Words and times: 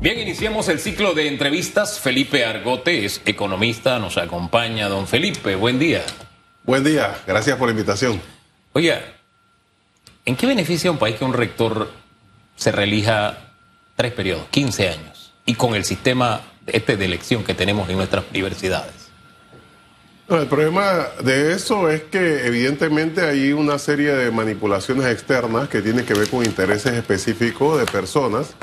Bien, 0.00 0.18
iniciamos 0.18 0.66
el 0.70 0.78
ciclo 0.78 1.12
de 1.12 1.28
entrevistas. 1.28 2.00
Felipe 2.00 2.46
Argote 2.46 3.04
es 3.04 3.20
economista, 3.26 3.98
nos 3.98 4.16
acompaña. 4.16 4.88
Don 4.88 5.06
Felipe, 5.06 5.56
buen 5.56 5.78
día. 5.78 6.02
Buen 6.64 6.82
día, 6.82 7.20
gracias 7.26 7.58
por 7.58 7.68
la 7.68 7.72
invitación. 7.72 8.18
Oiga, 8.72 9.02
¿en 10.24 10.36
qué 10.36 10.46
beneficia 10.46 10.88
a 10.88 10.94
un 10.94 10.98
país 10.98 11.16
que 11.16 11.24
un 11.26 11.34
rector 11.34 11.90
se 12.56 12.72
relija 12.72 13.52
tres 13.94 14.12
periodos, 14.12 14.46
15 14.50 14.88
años, 14.88 15.34
y 15.44 15.52
con 15.52 15.74
el 15.74 15.84
sistema 15.84 16.40
este 16.66 16.96
de 16.96 17.04
elección 17.04 17.44
que 17.44 17.52
tenemos 17.52 17.86
en 17.90 17.98
nuestras 17.98 18.24
universidades? 18.30 18.94
el 20.30 20.46
problema 20.46 21.08
de 21.24 21.52
eso 21.52 21.90
es 21.90 22.04
que 22.04 22.46
evidentemente 22.46 23.20
hay 23.20 23.52
una 23.52 23.78
serie 23.78 24.12
de 24.12 24.30
manipulaciones 24.30 25.04
externas 25.06 25.68
que 25.68 25.82
tienen 25.82 26.06
que 26.06 26.14
ver 26.14 26.30
con 26.30 26.42
intereses 26.42 26.94
específicos 26.94 27.80
de 27.80 27.84
personas 27.84 28.54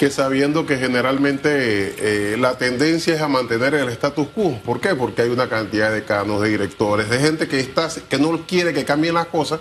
que 0.00 0.10
sabiendo 0.10 0.64
que 0.64 0.78
generalmente 0.78 1.50
eh, 1.52 2.36
la 2.38 2.56
tendencia 2.56 3.14
es 3.14 3.20
a 3.20 3.28
mantener 3.28 3.74
el 3.74 3.90
status 3.90 4.28
quo. 4.28 4.58
¿Por 4.64 4.80
qué? 4.80 4.94
Porque 4.94 5.20
hay 5.20 5.28
una 5.28 5.46
cantidad 5.46 5.92
de 5.92 6.04
canos, 6.04 6.40
de 6.40 6.48
directores, 6.48 7.10
de 7.10 7.18
gente 7.18 7.46
que, 7.46 7.60
está, 7.60 7.90
que 8.08 8.16
no 8.16 8.46
quiere 8.46 8.72
que 8.72 8.86
cambien 8.86 9.12
las 9.12 9.26
cosas 9.26 9.60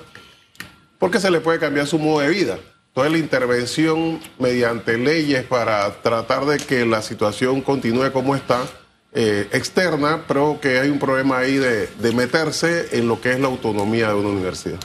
porque 0.98 1.20
se 1.20 1.30
le 1.30 1.42
puede 1.42 1.60
cambiar 1.60 1.88
su 1.88 2.00
modo 2.00 2.22
de 2.22 2.30
vida. 2.30 2.58
Toda 2.94 3.10
la 3.10 3.18
intervención 3.18 4.22
mediante 4.38 4.98
leyes 4.98 5.44
para 5.44 5.94
tratar 6.02 6.46
de 6.46 6.58
que 6.58 6.86
la 6.86 7.02
situación 7.02 7.60
continúe 7.60 8.10
como 8.14 8.34
está, 8.34 8.62
eh, 9.12 9.46
externa, 9.52 10.24
pero 10.26 10.58
que 10.62 10.80
hay 10.80 10.88
un 10.88 11.00
problema 11.00 11.40
ahí 11.40 11.56
de, 11.56 11.88
de 11.88 12.12
meterse 12.14 12.98
en 12.98 13.10
lo 13.10 13.20
que 13.20 13.34
es 13.34 13.42
la 13.42 13.48
autonomía 13.48 14.08
de 14.08 14.14
una 14.14 14.30
universidad. 14.30 14.80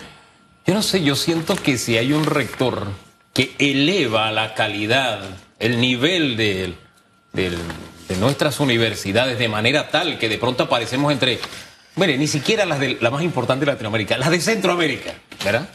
Yo 0.67 0.75
no 0.75 0.83
sé, 0.83 1.05
yo 1.05 1.15
siento 1.15 1.55
que 1.55 1.79
si 1.79 1.97
hay 1.97 2.13
un 2.13 2.25
rector 2.25 2.89
que 3.35 3.55
eleva 3.59 4.31
la 4.31 4.55
calidad 4.55 5.21
el 5.65 5.81
nivel 5.81 6.37
de, 6.37 6.75
nuestras 8.21 8.61
universidades 8.61 9.39
de 9.39 9.49
manera 9.49 9.89
tal 9.89 10.19
que 10.19 10.29
de 10.29 10.37
pronto 10.37 10.65
aparecemos 10.65 11.11
entre, 11.11 11.41
mire, 11.97 12.19
ni 12.19 12.27
siquiera 12.27 12.67
las 12.67 12.81
de 12.81 12.99
la 13.01 13.11
más 13.11 13.23
importante 13.23 13.65
de 13.65 13.73
Latinoamérica, 13.73 14.19
las 14.19 14.31
de 14.31 14.43
Centroamérica, 14.43 15.15
¿verdad? 15.43 15.67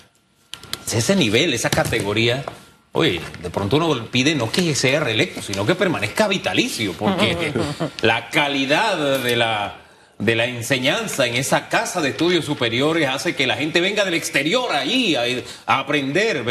Ese 0.93 1.15
nivel, 1.15 1.55
esa 1.55 1.71
categoría, 1.71 2.43
oye, 2.91 3.19
de 3.41 3.49
pronto 3.49 3.77
uno 3.77 4.05
pide 4.05 4.35
no 4.35 4.51
que 4.51 4.75
sea 4.75 4.99
reelecto, 4.99 5.41
sino 5.41 5.65
que 5.65 5.73
permanezca 5.73 6.27
vitalicio, 6.27 6.93
porque 6.93 7.51
la 8.03 8.29
calidad 8.29 9.19
de 9.23 9.35
la 9.35 9.75
de 10.19 10.35
la 10.35 10.45
enseñanza 10.45 11.25
en 11.25 11.35
esa 11.35 11.69
casa 11.69 12.01
de 12.01 12.09
estudios 12.09 12.43
superiores 12.43 13.07
hace 13.07 13.35
que 13.35 13.47
la 13.47 13.55
gente 13.55 13.79
venga 13.79 14.03
del 14.03 14.13
exterior 14.13 14.71
ahí 14.73 15.15
a, 15.65 15.79
aprender. 15.79 16.43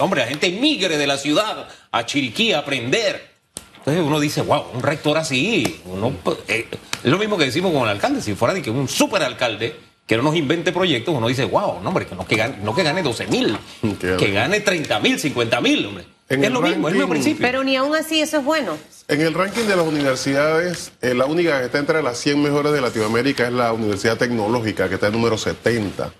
Hombre, 0.00 0.22
la 0.22 0.26
gente 0.26 0.50
migre 0.50 0.96
de 0.96 1.06
la 1.06 1.18
ciudad 1.18 1.68
a 1.92 2.06
Chiriquí 2.06 2.52
a 2.52 2.60
aprender. 2.60 3.30
Entonces 3.76 4.02
uno 4.02 4.18
dice, 4.20 4.40
wow, 4.40 4.64
un 4.72 4.82
rector 4.82 5.18
así. 5.18 5.80
Uno, 5.84 6.14
eh, 6.48 6.66
es 6.70 7.10
lo 7.10 7.18
mismo 7.18 7.36
que 7.36 7.44
decimos 7.44 7.72
con 7.72 7.82
el 7.82 7.90
alcalde. 7.90 8.22
Si 8.22 8.34
fuera 8.34 8.54
de 8.54 8.62
que 8.62 8.70
un 8.70 8.88
superalcalde 8.88 9.76
que 10.06 10.16
no 10.16 10.22
nos 10.22 10.34
invente 10.34 10.72
proyectos, 10.72 11.14
uno 11.14 11.28
dice, 11.28 11.44
wow, 11.44 11.80
no, 11.82 11.90
hombre, 11.90 12.06
que 12.06 12.14
no 12.14 12.26
que 12.26 12.36
gane, 12.36 12.56
no 12.62 12.74
que 12.74 12.82
gane 12.82 13.02
12 13.02 13.26
mil, 13.26 13.56
que 14.00 14.32
gane 14.32 14.60
30 14.60 14.98
mil, 14.98 15.20
50 15.20 15.60
mil, 15.60 15.86
hombre. 15.86 16.04
Es 16.30 16.50
lo 16.50 16.62
mismo, 16.62 16.88
es 16.88 16.92
el 16.92 16.98
mismo 16.98 17.10
principio. 17.10 17.42
Pero 17.42 17.64
ni 17.64 17.76
aún 17.76 17.94
así 17.94 18.20
eso 18.20 18.38
es 18.38 18.44
bueno. 18.44 18.78
En 19.08 19.20
el 19.20 19.34
ranking 19.34 19.64
de 19.64 19.74
las 19.74 19.86
universidades, 19.86 20.92
eh, 21.02 21.12
la 21.14 21.26
única 21.26 21.58
que 21.58 21.66
está 21.66 21.78
entre 21.78 22.02
las 22.02 22.18
100 22.18 22.40
mejores 22.40 22.72
de 22.72 22.80
Latinoamérica 22.80 23.46
es 23.48 23.52
la 23.52 23.72
Universidad 23.72 24.16
Tecnológica, 24.16 24.88
que 24.88 24.94
está 24.94 25.08
en 25.08 25.14
número 25.14 25.36
70. 25.36 26.12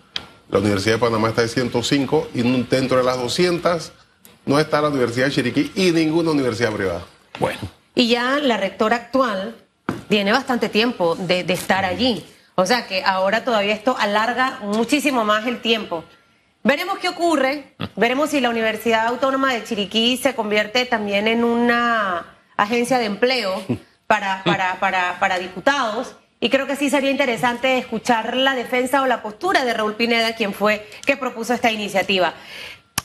La 0.51 0.59
Universidad 0.59 0.97
de 0.97 0.99
Panamá 0.99 1.29
está 1.29 1.43
en 1.43 1.49
105 1.49 2.31
y 2.35 2.43
dentro 2.65 2.99
de 2.99 3.05
las 3.05 3.19
200 3.19 3.93
no 4.47 4.59
está 4.59 4.83
la 4.83 4.89
Universidad 4.89 5.27
de 5.27 5.33
Chiriquí 5.33 5.71
y 5.77 5.93
ninguna 5.93 6.33
universidad 6.33 6.73
privada. 6.73 7.03
Bueno. 7.39 7.61
Y 7.95 8.09
ya 8.09 8.41
la 8.41 8.57
rectora 8.57 8.97
actual 8.97 9.55
tiene 10.09 10.33
bastante 10.33 10.69
tiempo 10.69 11.15
de, 11.15 11.45
de 11.45 11.53
estar 11.53 11.85
allí. 11.85 12.25
O 12.57 12.67
sea 12.67 12.89
que 12.89 13.05
ahora 13.05 13.45
todavía 13.45 13.75
esto 13.75 13.97
alarga 13.97 14.59
muchísimo 14.63 15.25
más 15.25 15.47
el 15.47 15.61
tiempo. 15.61 16.05
Veremos 16.63 16.99
qué 16.99 17.09
ocurre, 17.09 17.75
veremos 17.97 18.31
si 18.31 18.41
la 18.41 18.51
Universidad 18.51 19.07
Autónoma 19.07 19.55
de 19.55 19.65
Chiriquí 19.65 20.19
se 20.19 20.35
convierte 20.35 20.85
también 20.85 21.27
en 21.27 21.43
una 21.43 22.37
agencia 22.55 22.99
de 22.99 23.07
empleo 23.07 23.63
para, 24.07 24.45
para, 24.45 24.79
para, 24.79 25.19
para 25.19 25.39
diputados. 25.39 26.17
Y 26.39 26.51
creo 26.51 26.67
que 26.67 26.77
sí 26.77 26.91
sería 26.91 27.11
interesante 27.11 27.79
escuchar 27.79 28.37
la 28.37 28.55
defensa 28.55 29.01
o 29.01 29.07
la 29.07 29.23
postura 29.23 29.65
de 29.65 29.73
Raúl 29.73 29.95
Pineda, 29.95 30.35
quien 30.35 30.53
fue 30.53 30.87
que 31.07 31.17
propuso 31.17 31.55
esta 31.55 31.71
iniciativa. 31.71 32.35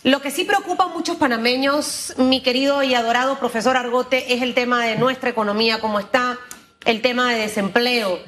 Lo 0.04 0.22
que 0.22 0.32
sí 0.32 0.44
preocupa 0.44 0.84
a 0.84 0.90
muchos 0.90 1.16
panameños, 1.16 2.14
mi 2.18 2.42
querido 2.42 2.84
y 2.84 2.94
adorado 2.94 3.40
profesor 3.40 3.78
Argote, 3.78 4.34
es 4.34 4.42
el 4.42 4.54
tema 4.54 4.86
de 4.86 4.98
nuestra 4.98 5.30
economía, 5.30 5.80
cómo 5.80 6.00
está, 6.00 6.38
el 6.84 7.02
tema 7.02 7.32
de 7.32 7.40
desempleo. 7.40 8.20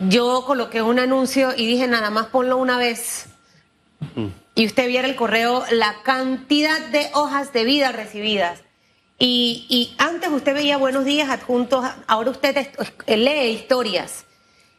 Yo 0.00 0.44
coloqué 0.44 0.82
un 0.82 0.98
anuncio 0.98 1.54
y 1.56 1.66
dije 1.66 1.86
nada 1.86 2.10
más 2.10 2.26
ponlo 2.26 2.56
una 2.56 2.78
vez 2.78 3.26
y 4.56 4.64
usted 4.66 4.88
viera 4.88 5.06
el 5.06 5.16
correo, 5.16 5.64
la 5.70 6.02
cantidad 6.02 6.80
de 6.88 7.10
hojas 7.12 7.52
de 7.52 7.64
vida 7.64 7.92
recibidas. 7.92 8.62
Y, 9.18 9.94
antes 9.98 10.30
usted 10.30 10.54
veía 10.54 10.78
buenos 10.78 11.04
días 11.04 11.28
adjuntos, 11.28 11.84
ahora 12.06 12.30
usted 12.30 12.66
lee 13.06 13.50
historias. 13.50 14.24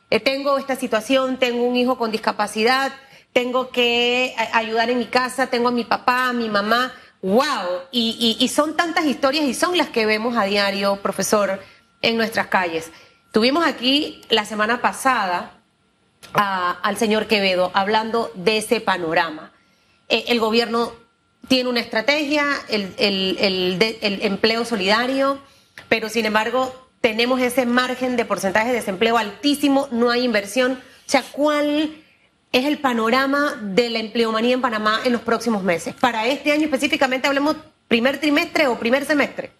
Eh, 0.09 0.19
tengo 0.19 0.57
esta 0.57 0.75
situación, 0.75 1.37
tengo 1.37 1.63
un 1.63 1.75
hijo 1.75 1.97
con 1.97 2.11
discapacidad, 2.11 2.91
tengo 3.33 3.69
que 3.69 4.35
ayudar 4.51 4.89
en 4.89 4.97
mi 4.97 5.05
casa, 5.05 5.47
tengo 5.47 5.67
a 5.67 5.71
mi 5.71 5.83
papá, 5.83 6.29
a 6.29 6.33
mi 6.33 6.49
mamá. 6.49 6.91
¡Wow! 7.21 7.83
Y, 7.91 8.49
son 8.51 8.75
tantas 8.75 9.05
historias 9.05 9.45
y 9.45 9.53
son 9.53 9.77
las 9.77 9.89
que 9.89 10.07
vemos 10.07 10.37
a 10.37 10.45
diario, 10.45 10.97
profesor, 11.03 11.61
en 12.01 12.17
nuestras 12.17 12.47
calles. 12.47 12.91
Tuvimos 13.31 13.65
aquí 13.65 14.21
la 14.29 14.45
semana 14.45 14.81
pasada 14.81 15.61
al 16.33 16.97
señor 16.97 17.27
Quevedo 17.27 17.69
hablando 17.75 18.31
de 18.33 18.57
ese 18.57 18.81
panorama. 18.81 19.51
Eh, 20.09 20.25
el 20.27 20.39
gobierno 20.39 20.93
tiene 21.47 21.69
una 21.69 21.79
estrategia, 21.79 22.45
el, 22.69 23.77
empleo 24.01 24.65
solidario, 24.65 25.39
pero 25.89 26.09
sin 26.09 26.25
embargo 26.25 26.73
tenemos 27.01 27.39
ese 27.41 27.65
margen 27.65 28.17
de 28.17 28.25
porcentaje 28.25 28.69
de 28.69 28.75
desempleo 28.75 29.17
altísimo, 29.17 29.87
no 29.91 30.09
hay 30.09 30.23
inversión. 30.23 30.73
O 30.73 31.09
sea, 31.09 31.23
¿cuál 31.31 31.95
es 32.51 32.65
el 32.65 32.79
panorama 32.79 33.59
de 33.61 33.89
la 33.89 33.99
empleomanía 33.99 34.55
en 34.55 34.61
Panamá 34.61 34.99
en 35.05 35.13
los 35.13 35.21
próximos 35.21 35.63
meses? 35.63 35.93
Para 35.95 36.27
este 36.27 36.51
año 36.51 36.65
específicamente, 36.65 37.27
hablemos 37.27 37.55
primer 37.87 38.19
trimestre 38.19 38.67
o 38.67 38.77
primer 38.77 39.05
semestre. 39.05 39.51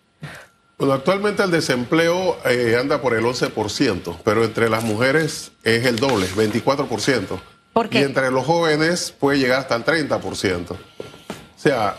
Bueno, 0.77 0.93
actualmente 0.93 1.41
el 1.41 1.51
desempleo 1.51 2.37
eh, 2.45 2.77
anda 2.79 3.01
por 3.01 3.15
el 3.15 3.23
11%, 3.23 4.17
pero 4.23 4.43
entre 4.43 4.69
las 4.69 4.83
mujeres 4.83 5.51
es 5.63 5.85
el 5.85 5.95
doble, 5.95 6.27
24%. 6.27 7.39
Y 7.91 7.97
entre 7.97 8.31
los 8.31 8.45
jóvenes 8.45 9.13
puede 9.17 9.39
llegar 9.39 9.59
hasta 9.59 9.75
el 9.75 9.85
30%. 9.85 10.71
O 10.71 10.75
sea, 11.55 11.97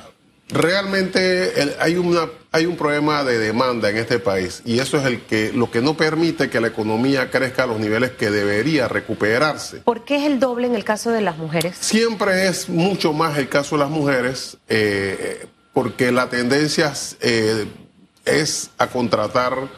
realmente 0.48 1.76
hay, 1.78 1.96
una, 1.96 2.28
hay 2.52 2.66
un 2.66 2.76
problema 2.76 3.22
de 3.22 3.38
demanda 3.38 3.90
en 3.90 3.96
este 3.98 4.18
país 4.18 4.62
y 4.64 4.78
eso 4.78 4.96
es 4.98 5.04
el 5.04 5.22
que, 5.22 5.52
lo 5.52 5.70
que 5.70 5.82
no 5.82 5.96
permite 5.96 6.48
que 6.48 6.60
la 6.60 6.68
economía 6.68 7.30
crezca 7.30 7.64
a 7.64 7.66
los 7.66 7.78
niveles 7.78 8.12
que 8.12 8.30
debería 8.30 8.88
recuperarse. 8.88 9.78
¿Por 9.78 10.04
qué 10.04 10.16
es 10.16 10.24
el 10.24 10.40
doble 10.40 10.66
en 10.66 10.74
el 10.74 10.84
caso 10.84 11.10
de 11.10 11.20
las 11.20 11.36
mujeres? 11.36 11.76
Siempre 11.78 12.48
es 12.48 12.68
mucho 12.68 13.12
más 13.12 13.36
el 13.38 13.48
caso 13.48 13.76
de 13.76 13.82
las 13.82 13.90
mujeres 13.90 14.56
eh, 14.68 15.46
porque 15.72 16.10
la 16.10 16.28
tendencia 16.28 16.92
eh, 17.20 17.66
es 18.24 18.70
a 18.78 18.86
contratar 18.88 19.68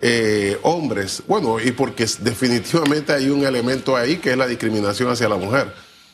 eh, 0.00 0.58
hombres. 0.62 1.22
Bueno, 1.26 1.58
y 1.60 1.72
porque 1.72 2.06
definitivamente 2.20 3.12
hay 3.12 3.30
un 3.30 3.44
elemento 3.44 3.96
ahí 3.96 4.16
que 4.16 4.32
es 4.32 4.36
la 4.36 4.46
discriminación 4.46 5.10
hacia 5.10 5.28
la 5.28 5.36
mujer. 5.36 5.72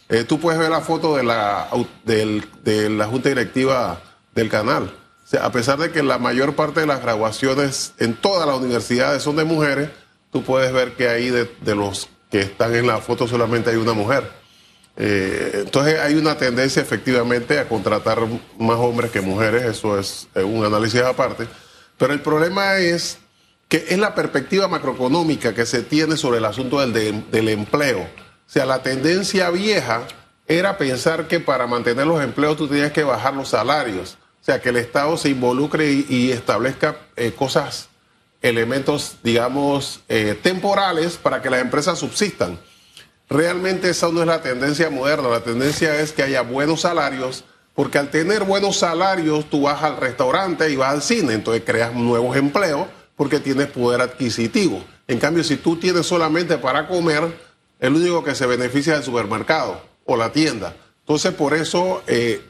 Eh, 0.08 0.24
tú 0.24 0.38
puedes 0.38 0.60
ver 0.60 0.70
la 0.70 0.80
foto 0.80 1.16
de 1.16 1.24
la, 1.24 1.68
de 2.04 2.90
la 2.90 3.06
junta 3.06 3.28
directiva 3.28 4.00
del 4.34 4.48
canal. 4.48 4.94
A 5.40 5.50
pesar 5.50 5.78
de 5.78 5.90
que 5.90 6.02
la 6.02 6.18
mayor 6.18 6.54
parte 6.54 6.80
de 6.80 6.86
las 6.86 7.00
graduaciones 7.00 7.94
en 7.98 8.14
todas 8.14 8.46
las 8.46 8.56
universidades 8.56 9.22
son 9.22 9.36
de 9.36 9.44
mujeres, 9.44 9.88
tú 10.30 10.42
puedes 10.42 10.72
ver 10.72 10.92
que 10.92 11.08
ahí 11.08 11.30
de, 11.30 11.48
los 11.74 12.08
que 12.30 12.40
están 12.40 12.74
en 12.74 12.86
la 12.86 12.98
foto 12.98 13.26
solamente 13.26 13.70
hay 13.70 13.76
una 13.76 13.94
mujer. 13.94 14.30
Eh, 14.96 15.62
entonces 15.64 15.98
hay 15.98 16.16
una 16.16 16.36
tendencia 16.36 16.82
efectivamente 16.82 17.58
a 17.58 17.66
contratar 17.66 18.18
más 18.58 18.76
hombres 18.76 19.10
que 19.10 19.22
mujeres, 19.22 19.62
eso 19.62 19.98
es 19.98 20.28
un 20.34 20.64
análisis 20.66 21.00
aparte. 21.00 21.48
Pero 21.96 22.12
el 22.12 22.20
problema 22.20 22.76
es 22.76 23.18
que 23.72 23.86
es 23.88 23.98
la 23.98 24.14
perspectiva 24.14 24.68
macroeconómica 24.68 25.54
que 25.54 25.64
se 25.64 25.80
tiene 25.80 26.18
sobre 26.18 26.36
el 26.36 26.44
asunto 26.44 26.86
del, 26.86 27.30
del 27.30 27.48
empleo. 27.48 28.00
O 28.00 28.06
sea, 28.44 28.66
la 28.66 28.82
tendencia 28.82 29.48
vieja 29.48 30.02
era 30.46 30.76
pensar 30.76 31.26
que 31.26 31.40
para 31.40 31.66
mantener 31.66 32.06
los 32.06 32.22
empleos 32.22 32.58
tú 32.58 32.68
tenías 32.68 32.92
que 32.92 33.02
bajar 33.02 33.32
los 33.32 33.48
salarios. 33.48 34.18
O 34.42 34.44
sea, 34.44 34.60
que 34.60 34.68
el 34.68 34.76
Estado 34.76 35.16
se 35.16 35.30
involucre 35.30 35.90
y, 35.90 36.32
establezca 36.32 36.98
eh, 37.16 37.32
cosas, 37.32 37.88
elementos, 38.42 39.16
digamos, 39.22 40.00
eh, 40.10 40.38
temporales 40.42 41.16
para 41.16 41.40
que 41.40 41.48
las 41.48 41.62
empresas 41.62 41.98
subsistan. 41.98 42.60
Realmente 43.30 43.88
esa 43.88 44.10
no 44.10 44.20
es 44.20 44.26
la 44.26 44.42
tendencia 44.42 44.90
moderna. 44.90 45.30
La 45.30 45.44
tendencia 45.44 45.98
es 45.98 46.12
que 46.12 46.22
haya 46.22 46.42
buenos 46.42 46.82
salarios, 46.82 47.46
Porque 47.74 47.96
al 47.96 48.10
tener 48.10 48.44
buenos 48.44 48.76
salarios, 48.76 49.48
tú 49.48 49.62
vas 49.62 49.82
al 49.82 49.96
restaurante 49.96 50.68
y 50.68 50.76
vas 50.76 50.92
al 50.92 51.00
cine, 51.00 51.32
entonces 51.32 51.62
creas 51.64 51.94
nuevos 51.94 52.36
empleos 52.36 52.86
porque 53.16 53.40
tienes 53.40 53.68
poder 53.68 54.00
adquisitivo. 54.00 54.82
En 55.08 55.18
cambio, 55.18 55.44
si 55.44 55.56
tú 55.56 55.76
tienes 55.76 56.06
solamente 56.06 56.58
para 56.58 56.86
comer, 56.88 57.32
el 57.80 57.94
único 57.94 58.22
que 58.24 58.34
se 58.34 58.46
beneficia 58.46 58.94
es 58.94 59.00
el 59.00 59.04
supermercado 59.04 59.82
o 60.04 60.16
la 60.16 60.32
tienda. 60.32 60.74
Entonces, 61.00 61.32
por 61.32 61.54
eso, 61.54 62.02
eh, 62.06 62.40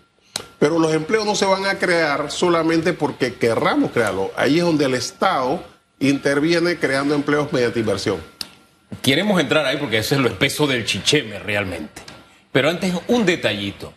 pero 0.58 0.78
los 0.78 0.92
empleos 0.94 1.24
no 1.24 1.34
se 1.34 1.46
van 1.46 1.66
a 1.66 1.78
crear 1.78 2.30
solamente 2.30 2.92
porque 2.92 3.34
querramos 3.34 3.90
crearlo. 3.92 4.30
Ahí 4.36 4.58
es 4.58 4.64
donde 4.64 4.84
el 4.84 4.94
Estado 4.94 5.62
interviene 5.98 6.76
creando 6.76 7.14
empleos 7.14 7.52
mediante 7.52 7.80
inversión. 7.80 8.18
Queremos 9.00 9.40
entrar 9.40 9.64
ahí 9.64 9.78
porque 9.78 9.98
ese 9.98 10.16
es 10.16 10.20
lo 10.20 10.28
espeso 10.28 10.66
del 10.66 10.84
chicheme 10.84 11.38
realmente. 11.38 12.02
Pero 12.52 12.68
antes, 12.68 12.92
un 13.08 13.24
detallito. 13.24 13.94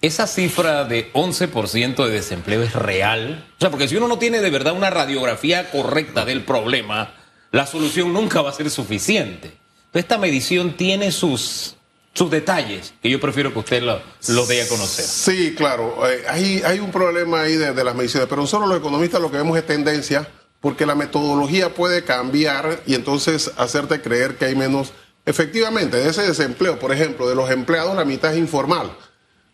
¿Esa 0.00 0.28
cifra 0.28 0.84
de 0.84 1.12
11% 1.12 2.06
de 2.06 2.12
desempleo 2.12 2.62
es 2.62 2.72
real? 2.72 3.44
O 3.56 3.60
sea, 3.60 3.70
porque 3.70 3.88
si 3.88 3.96
uno 3.96 4.06
no 4.06 4.16
tiene 4.18 4.40
de 4.40 4.50
verdad 4.50 4.74
una 4.74 4.90
radiografía 4.90 5.72
correcta 5.72 6.24
del 6.24 6.44
problema, 6.44 7.14
la 7.50 7.66
solución 7.66 8.12
nunca 8.12 8.40
va 8.40 8.50
a 8.50 8.52
ser 8.52 8.70
suficiente. 8.70 9.52
esta 9.92 10.16
medición 10.16 10.76
tiene 10.76 11.10
sus, 11.10 11.74
sus 12.14 12.30
detalles, 12.30 12.94
que 13.02 13.10
yo 13.10 13.18
prefiero 13.18 13.52
que 13.52 13.58
usted 13.58 13.82
lo, 13.82 14.00
lo 14.28 14.46
dé 14.46 14.62
a 14.62 14.68
conocer. 14.68 15.04
Sí, 15.04 15.56
claro. 15.56 16.08
Eh, 16.08 16.22
hay, 16.28 16.62
hay 16.64 16.78
un 16.78 16.92
problema 16.92 17.40
ahí 17.40 17.56
de, 17.56 17.72
de, 17.72 17.82
las 17.82 17.96
mediciones, 17.96 18.28
pero 18.28 18.42
nosotros 18.42 18.68
los 18.68 18.78
economistas 18.78 19.20
lo 19.20 19.32
que 19.32 19.38
vemos 19.38 19.58
es 19.58 19.66
tendencia, 19.66 20.28
porque 20.60 20.86
la 20.86 20.94
metodología 20.94 21.74
puede 21.74 22.04
cambiar 22.04 22.82
y 22.86 22.94
entonces 22.94 23.50
hacerte 23.56 24.00
creer 24.00 24.36
que 24.36 24.44
hay 24.44 24.54
menos. 24.54 24.92
Efectivamente, 25.26 25.96
de 25.96 26.08
ese 26.08 26.22
desempleo, 26.22 26.78
por 26.78 26.92
ejemplo, 26.92 27.28
de 27.28 27.34
los 27.34 27.50
empleados, 27.50 27.96
la 27.96 28.04
mitad 28.04 28.32
es 28.32 28.38
informal. 28.38 28.92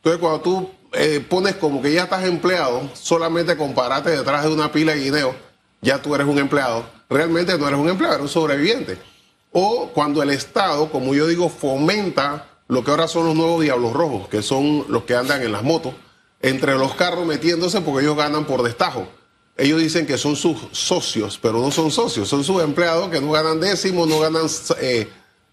Entonces, 0.05 0.21
cuando 0.21 0.41
tú 0.41 0.71
eh, 0.93 1.25
pones 1.27 1.55
como 1.55 1.81
que 1.81 1.91
ya 1.91 2.03
estás 2.03 2.25
empleado, 2.25 2.91
solamente 2.93 3.57
comparate 3.57 4.11
detrás 4.11 4.45
de 4.45 4.53
una 4.53 4.71
pila 4.71 4.93
de 4.93 5.01
guineo, 5.01 5.35
ya 5.81 6.03
tú 6.03 6.15
eres 6.15 6.27
un 6.27 6.39
empleado. 6.39 6.85
Realmente 7.09 7.57
no 7.57 7.67
eres 7.67 7.81
un 7.81 7.89
empleado, 7.89 8.17
eres 8.17 8.25
un 8.25 8.29
sobreviviente. 8.29 8.99
O 9.51 9.89
cuando 9.95 10.23
el 10.23 10.29
Estado, 10.29 10.91
como 10.91 11.15
yo 11.15 11.27
digo, 11.27 11.49
fomenta 11.49 12.51
lo 12.69 12.85
que 12.85 12.91
ahora 12.91 13.09
son 13.09 13.25
los 13.25 13.35
nuevos 13.35 13.63
diablos 13.63 13.95
rojos, 13.95 14.29
que 14.29 14.43
son 14.43 14.85
los 14.91 15.05
que 15.05 15.17
andan 15.17 15.41
en 15.41 15.53
las 15.53 15.63
motos, 15.63 15.95
entre 16.43 16.75
los 16.75 16.95
carros 16.97 17.25
metiéndose 17.25 17.81
porque 17.81 18.05
ellos 18.05 18.17
ganan 18.19 18.45
por 18.45 18.63
destajo. 18.63 19.09
Ellos 19.57 19.81
dicen 19.81 20.07
que 20.07 20.19
son 20.19 20.37
sus 20.37 20.69
socios, 20.73 21.39
pero 21.41 21.61
no 21.61 21.71
son 21.71 21.91
socios, 21.91 22.29
son 22.29 22.45
sus 22.45 22.63
empleados 22.63 23.09
que 23.09 23.23
no 23.23 23.33
ganan 23.33 23.59
décimos, 23.59 24.07
no 24.07 24.21
ganan, 24.21 24.49
eh, 24.83 25.09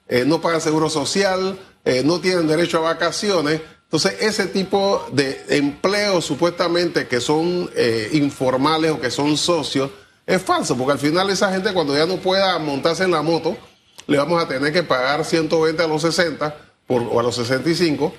eh, 0.09 0.25
no 0.27 0.42
pagan 0.42 0.59
seguro 0.59 0.89
social, 0.89 1.57
no 2.03 2.19
tienen 2.19 2.48
derecho 2.48 2.77
a 2.80 2.81
vacaciones 2.81 3.62
entonces, 3.92 4.22
ese 4.22 4.46
tipo 4.46 5.06
de 5.12 5.44
empleos 5.50 6.24
supuestamente 6.24 7.10
que 7.10 7.20
son 7.20 7.70
eh, 7.76 8.10
informales 8.14 8.92
o 8.92 9.02
que 9.02 9.12
son 9.12 9.36
socios, 9.36 9.92
es 10.26 10.42
falso, 10.42 10.78
porque 10.78 10.94
al 10.94 11.00
final 11.00 11.30
esa 11.30 11.52
gente 11.52 11.74
cuando 11.74 11.94
ya 11.94 12.06
no 12.06 12.16
pueda 12.16 12.58
montarse 12.58 13.04
en 13.04 13.12
la 13.12 13.22
moto, 13.22 13.58
le 14.08 14.18
vamos 14.18 14.42
a 14.42 14.48
tener 14.48 14.72
que 14.72 14.84
pagar 14.84 15.26
120 15.26 15.84
a 15.84 15.88
los 15.88 16.04
60 16.04 16.56
o 16.88 17.20
a 17.20 17.24
los 17.24 17.36
65 17.36 18.14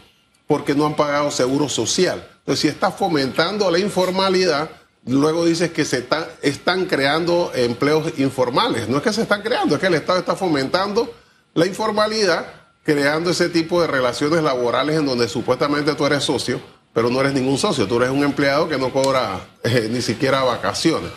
porque 0.47 0.75
no 0.75 0.85
han 0.85 0.95
pagado 0.95 1.31
seguro 1.31 1.71
social. 1.71 2.23
Entonces, 2.41 2.61
si 2.61 2.69
está 2.69 2.91
fomentando 2.91 3.71
la 3.71 3.79
informalidad, 3.79 4.69
luego 5.07 5.47
dices 5.47 5.73
que 5.73 5.87
se 5.87 6.07
están 6.43 6.85
creando 6.85 7.51
empleos 7.55 8.13
informales. 8.19 8.91
No 8.91 8.99
es 8.99 9.03
que 9.03 9.13
se 9.15 9.23
están 9.23 9.41
creando, 9.41 9.77
es 9.77 9.81
que 9.81 9.87
el 9.87 9.95
Estado 9.95 10.19
está 10.19 10.37
fomentando 10.37 11.11
la 11.55 11.65
informalidad 11.65 12.62
creando 12.83 13.31
ese 13.31 13.49
tipo 13.49 13.81
de 13.81 13.87
relaciones 13.87 14.43
laborales 14.43 14.97
en 14.97 15.07
donde 15.07 15.29
supuestamente 15.29 15.95
tú 15.95 16.07
eres 16.07 16.25
socio, 16.25 16.61
pero 16.93 17.11
no 17.11 17.21
eres 17.21 17.33
ningún 17.33 17.59
socio, 17.59 17.87
tú 17.87 17.97
eres 17.97 18.11
un 18.11 18.25
empleado 18.25 18.69
que 18.69 18.79
no 18.79 18.93
cobra 18.93 19.41
eh, 19.63 19.89
ni 19.91 20.03
siquiera 20.03 20.43
vacaciones. 20.43 21.11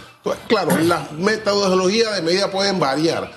claro, 0.48 0.78
las 0.80 1.12
metodologías 1.12 2.16
de 2.16 2.22
medida 2.22 2.52
pueden 2.52 2.80
variar. 2.80 3.32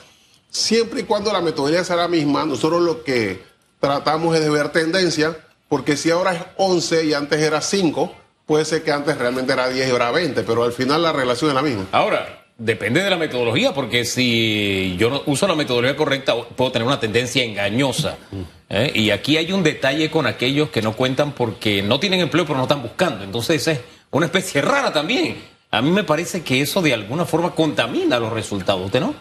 Siempre 0.51 1.01
y 1.01 1.05
cuando 1.05 1.33
la 1.33 1.41
metodología 1.41 1.85
sea 1.85 1.97
la 1.97 2.09
misma, 2.09 2.45
nosotros 2.45 2.83
lo 2.83 3.03
que 3.03 3.43
tratamos 3.81 4.35
es 4.37 4.43
de 4.43 4.51
ver 4.51 4.71
tendencia, 4.71 5.37
porque 5.69 5.97
si 5.97 6.11
ahora 6.11 6.35
es 6.35 6.43
11 6.57 7.05
y 7.05 7.15
antes 7.15 7.41
era 7.41 7.61
5, 7.61 8.13
puede 8.47 8.65
ser 8.65 8.83
que 8.83 8.93
antes 8.93 9.17
realmente 9.19 9.53
era 9.53 9.69
10 9.69 9.89
y 9.89 9.91
ahora 9.91 10.11
20, 10.11 10.43
pero 10.43 10.65
al 10.65 10.73
final 10.73 11.03
la 11.03 11.13
relación 11.13 11.51
es 11.51 11.55
la 11.55 11.63
misma. 11.63 11.87
Ahora, 11.93 12.38
Depende 12.61 13.01
de 13.05 13.09
la 13.09 13.17
metodología, 13.17 13.73
porque 13.73 14.05
si 14.05 14.97
yo 14.99 15.23
uso 15.27 15.47
la 15.47 15.55
metodología 15.55 15.97
correcta, 15.97 16.35
puedo 16.57 16.73
tener 16.73 16.89
una 16.89 16.99
tendencia 16.99 17.45
engañosa. 17.45 18.19
¿eh? 18.69 18.91
Y 18.97 19.11
aquí 19.11 19.37
hay 19.37 19.53
un 19.53 19.63
detalle 19.63 20.11
con 20.11 20.27
aquellos 20.27 20.69
que 20.71 20.83
no 20.83 20.97
cuentan 20.97 21.31
porque 21.31 21.83
no 21.83 22.01
tienen 22.01 22.19
empleo, 22.19 22.45
pero 22.45 22.57
no 22.57 22.65
están 22.65 22.83
buscando. 22.83 23.23
Entonces 23.23 23.65
es 23.69 23.81
una 24.11 24.27
especie 24.27 24.61
rara 24.61 24.93
también. 24.93 25.37
A 25.71 25.81
mí 25.81 25.93
me 25.93 26.03
parece 26.03 26.43
que 26.43 26.61
eso 26.61 26.83
de 26.83 26.93
alguna 26.93 27.25
forma 27.27 27.53
contamina 27.55 28.19
los 28.19 28.33
resultados, 28.33 28.87
¿usted 28.87 29.03
no? 29.03 29.15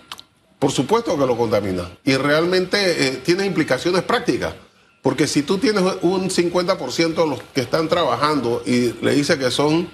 Por 0.58 0.72
supuesto 0.72 1.16
que 1.16 1.28
lo 1.28 1.38
contamina. 1.38 1.92
Y 2.04 2.16
realmente 2.16 3.08
eh, 3.08 3.12
tiene 3.24 3.46
implicaciones 3.46 4.02
prácticas. 4.02 4.56
Porque 5.04 5.28
si 5.28 5.44
tú 5.44 5.60
tienes 5.60 5.84
un 6.02 6.32
50% 6.32 7.14
de 7.14 7.28
los 7.28 7.44
que 7.54 7.62
están 7.62 7.88
trabajando 7.88 8.64
y 8.66 8.94
le 9.00 9.14
dice 9.14 9.38
que 9.38 9.52
son 9.52 9.88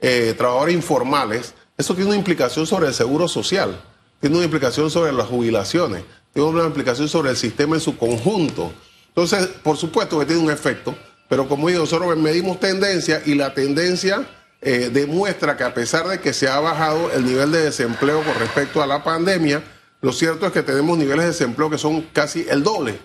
eh, 0.00 0.34
trabajadores 0.34 0.74
informales, 0.74 1.54
eso 1.76 1.94
tiene 1.94 2.08
una 2.08 2.18
implicación 2.18 2.66
sobre 2.66 2.88
el 2.88 2.94
seguro 2.94 3.28
social, 3.28 3.78
tiene 4.20 4.36
una 4.36 4.44
implicación 4.44 4.90
sobre 4.90 5.12
las 5.12 5.26
jubilaciones, 5.26 6.04
tiene 6.32 6.48
una 6.48 6.64
implicación 6.64 7.08
sobre 7.08 7.30
el 7.30 7.36
sistema 7.36 7.76
en 7.76 7.80
su 7.80 7.96
conjunto. 7.96 8.72
Entonces, 9.08 9.46
por 9.62 9.76
supuesto 9.76 10.18
que 10.18 10.26
tiene 10.26 10.42
un 10.42 10.50
efecto, 10.50 10.94
pero 11.28 11.48
como 11.48 11.68
digo, 11.68 11.80
nosotros 11.80 12.16
medimos 12.16 12.60
tendencia 12.60 13.22
y 13.26 13.34
la 13.34 13.52
tendencia 13.52 14.26
eh, 14.62 14.90
demuestra 14.92 15.56
que 15.56 15.64
a 15.64 15.74
pesar 15.74 16.08
de 16.08 16.20
que 16.20 16.32
se 16.32 16.48
ha 16.48 16.60
bajado 16.60 17.10
el 17.12 17.24
nivel 17.24 17.52
de 17.52 17.62
desempleo 17.62 18.22
con 18.22 18.34
respecto 18.36 18.82
a 18.82 18.86
la 18.86 19.04
pandemia, 19.04 19.62
lo 20.00 20.12
cierto 20.12 20.46
es 20.46 20.52
que 20.52 20.62
tenemos 20.62 20.96
niveles 20.96 21.24
de 21.24 21.30
desempleo 21.32 21.68
que 21.68 21.78
son 21.78 22.02
casi 22.12 22.46
el 22.48 22.62
doble 22.62 22.98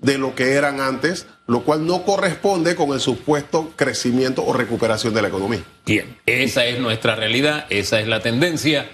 de 0.00 0.18
lo 0.18 0.34
que 0.34 0.52
eran 0.52 0.80
antes, 0.80 1.26
lo 1.46 1.62
cual 1.62 1.86
no 1.86 2.04
corresponde 2.04 2.76
con 2.76 2.92
el 2.92 3.00
supuesto 3.00 3.72
crecimiento 3.76 4.44
o 4.44 4.52
recuperación 4.52 5.14
de 5.14 5.22
la 5.22 5.28
economía. 5.28 5.62
Bien, 5.84 6.18
esa 6.26 6.64
es 6.66 6.78
nuestra 6.78 7.16
realidad, 7.16 7.66
esa 7.70 8.00
es 8.00 8.06
la 8.06 8.20
tendencia. 8.20 8.88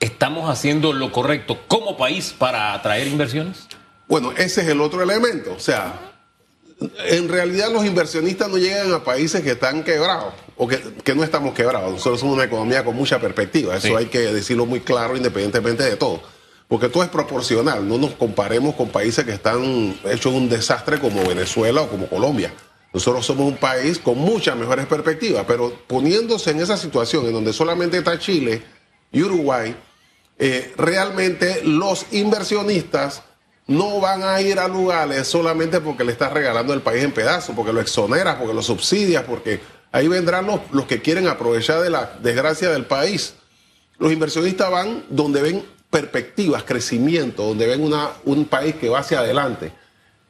¿Estamos 0.00 0.50
haciendo 0.50 0.92
lo 0.92 1.12
correcto 1.12 1.60
como 1.66 1.96
país 1.96 2.34
para 2.36 2.74
atraer 2.74 3.08
inversiones? 3.08 3.66
Bueno, 4.06 4.32
ese 4.32 4.62
es 4.62 4.68
el 4.68 4.80
otro 4.80 5.02
elemento. 5.02 5.54
O 5.54 5.60
sea, 5.60 6.12
en 7.06 7.28
realidad 7.28 7.72
los 7.72 7.84
inversionistas 7.84 8.48
no 8.48 8.58
llegan 8.58 8.92
a 8.92 9.02
países 9.02 9.42
que 9.42 9.52
están 9.52 9.82
quebrados 9.82 10.34
o 10.56 10.68
que, 10.68 11.14
no 11.14 11.24
estamos 11.24 11.54
quebrados. 11.54 11.92
Nosotros 11.92 12.20
somos 12.20 12.36
una 12.36 12.44
economía 12.44 12.84
con 12.84 12.94
mucha 12.94 13.18
perspectiva. 13.18 13.76
Eso 13.76 13.96
hay 13.96 14.06
que 14.06 14.20
decirlo 14.20 14.66
muy 14.66 14.80
claro 14.80 15.16
independientemente 15.16 15.82
de 15.84 15.96
todo 15.96 16.33
porque 16.68 16.88
todo 16.88 17.02
es 17.02 17.08
proporcional. 17.08 17.86
No 17.86 17.98
nos 17.98 18.12
comparemos 18.12 18.74
con 18.74 18.88
países 18.88 19.24
que 19.24 19.32
están 19.32 19.96
hechos 20.04 20.32
un 20.32 20.48
desastre 20.48 20.98
como 20.98 21.24
Venezuela 21.24 21.82
o 21.82 21.88
como 21.88 22.08
Colombia. 22.08 22.52
Nosotros 22.92 23.26
somos 23.26 23.48
un 23.48 23.56
país 23.56 23.98
con 23.98 24.16
muchas 24.18 24.56
mejores 24.56 24.86
perspectivas, 24.86 25.44
pero 25.48 25.72
poniéndose 25.88 26.52
en 26.52 26.60
esa 26.60 26.76
situación 26.76 27.26
en 27.26 27.32
donde 27.32 27.52
solamente 27.52 27.98
está 27.98 28.18
Chile 28.18 28.62
y 29.10 29.22
Uruguay, 29.22 29.74
eh, 30.38 30.72
realmente 30.76 31.62
los 31.64 32.06
inversionistas 32.12 33.22
no 33.66 34.00
van 34.00 34.22
a 34.22 34.40
ir 34.40 34.58
a 34.58 34.68
lugares 34.68 35.26
solamente 35.26 35.80
porque 35.80 36.04
le 36.04 36.12
estás 36.12 36.32
regalando 36.32 36.72
el 36.72 36.82
país 36.82 37.02
en 37.02 37.12
pedazos, 37.12 37.56
porque 37.56 37.72
lo 37.72 37.80
exoneras, 37.80 38.36
porque 38.36 38.54
lo 38.54 38.62
subsidias, 38.62 39.24
porque 39.24 39.60
ahí 39.90 40.06
vendrán 40.06 40.46
los, 40.46 40.60
los 40.70 40.86
que 40.86 41.00
quieren 41.00 41.26
aprovechar 41.26 41.80
de 41.80 41.90
la 41.90 42.12
desgracia 42.22 42.70
del 42.70 42.84
país. 42.84 43.34
Los 43.98 44.12
inversionistas 44.12 44.70
van 44.70 45.04
donde 45.08 45.42
ven 45.42 45.64
perspectivas, 45.90 46.64
crecimiento, 46.64 47.44
donde 47.44 47.66
ven 47.66 47.82
una, 47.82 48.10
un 48.24 48.46
país 48.46 48.74
que 48.74 48.88
va 48.88 48.98
hacia 48.98 49.20
adelante. 49.20 49.72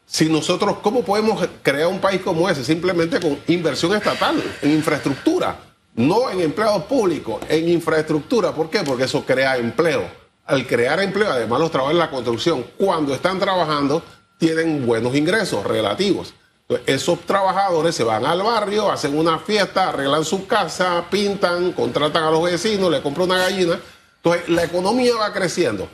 Si 0.06 0.28
nosotros, 0.28 0.76
¿cómo 0.82 1.02
podemos 1.02 1.46
crear 1.62 1.88
un 1.88 1.98
país 1.98 2.20
como 2.20 2.48
ese? 2.48 2.64
Simplemente 2.64 3.18
con 3.18 3.38
inversión 3.46 3.94
estatal 3.94 4.42
en 4.60 4.70
infraestructura, 4.72 5.58
no 5.94 6.30
en 6.30 6.40
empleados 6.40 6.84
públicos, 6.84 7.40
en 7.48 7.68
infraestructura. 7.68 8.52
¿Por 8.52 8.68
qué? 8.68 8.80
Porque 8.80 9.04
eso 9.04 9.24
crea 9.24 9.56
empleo. 9.56 10.04
Al 10.44 10.66
crear 10.66 11.00
empleo, 11.00 11.30
además 11.30 11.58
los 11.60 11.70
trabajadores 11.70 12.02
en 12.02 12.10
la 12.10 12.10
construcción, 12.10 12.66
cuando 12.76 13.14
están 13.14 13.38
trabajando, 13.38 14.02
tienen 14.38 14.86
buenos 14.86 15.16
ingresos 15.16 15.64
relativos. 15.64 16.34
esos 16.86 17.20
trabajadores 17.20 17.94
se 17.94 18.04
van 18.04 18.26
al 18.26 18.42
barrio, 18.42 18.90
hacen 18.90 19.16
una 19.18 19.38
fiesta, 19.38 19.88
arreglan 19.88 20.24
su 20.24 20.46
casa, 20.46 21.04
pintan, 21.10 21.72
contratan 21.72 22.24
a 22.24 22.30
los 22.30 22.42
vecinos, 22.42 22.90
le 22.90 23.00
compran 23.00 23.30
una 23.30 23.38
gallina 23.38 23.78
entonces, 24.24 24.48
la 24.48 24.64
economía 24.64 25.16
va 25.16 25.32
creciendo. 25.34 25.86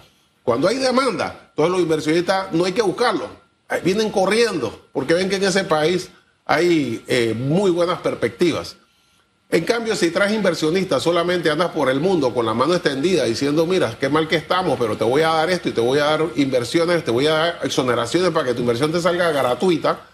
Cuando 0.45 0.69
hay 0.69 0.79
demanda, 0.79 1.51
todos 1.57 1.69
los 1.69 1.81
inversionistas 1.81 2.53
no 2.53 2.65
hay 2.65 2.73
que 2.73 2.83
buscarlos. 2.83 3.29
Vienen 3.83 4.11
corriendo 4.11 4.87
porque 4.93 5.15
ven 5.15 5.29
que 5.29 5.37
en 5.37 5.45
ese 5.45 5.65
país 5.65 6.11
hay 6.47 7.05
eh, 7.09 7.35
muy 7.37 7.73
buenas 7.73 8.01
perspectivas. 8.01 8.77
En 9.49 9.65
cambio, 9.65 9.97
si 9.97 10.13
traes 10.13 10.33
inversionistas, 10.33 11.03
solamente 11.03 11.51
andas 11.51 11.71
por 11.71 11.91
el 11.91 11.99
mundo 11.99 12.33
con 12.33 12.47
la 12.47 12.55
mano 12.55 12.75
extendida 12.75 13.25
diciendo, 13.25 13.67
mira, 13.67 13.97
qué 13.99 14.09
mal 14.09 14.29
que 14.29 14.37
estamos, 14.37 14.79
pero 14.79 14.97
te 14.97 15.03
voy 15.03 15.23
a 15.23 15.31
dar 15.31 15.51
esto 15.51 15.69
y 15.69 15.73
te 15.73 15.81
voy 15.81 15.99
a 15.99 16.05
dar 16.05 16.25
inversiones, 16.37 17.05
te 17.05 17.11
voy 17.11 17.27
a 17.27 17.33
dar 17.33 17.61
exoneraciones 17.65 18.31
para 18.31 18.47
que 18.47 18.55
tu 18.55 18.61
inversión 18.61 18.93
te 18.93 19.01
salga 19.01 19.33
gratuita. 19.33 20.07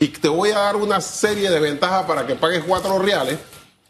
y 0.00 0.08
te 0.08 0.26
voy 0.26 0.50
a 0.50 0.58
dar 0.58 0.76
una 0.76 1.00
serie 1.00 1.48
de 1.48 1.60
ventajas 1.60 2.06
para 2.06 2.26
que 2.26 2.34
pagues 2.34 2.64
cuatro 2.66 2.98
reales, 2.98 3.38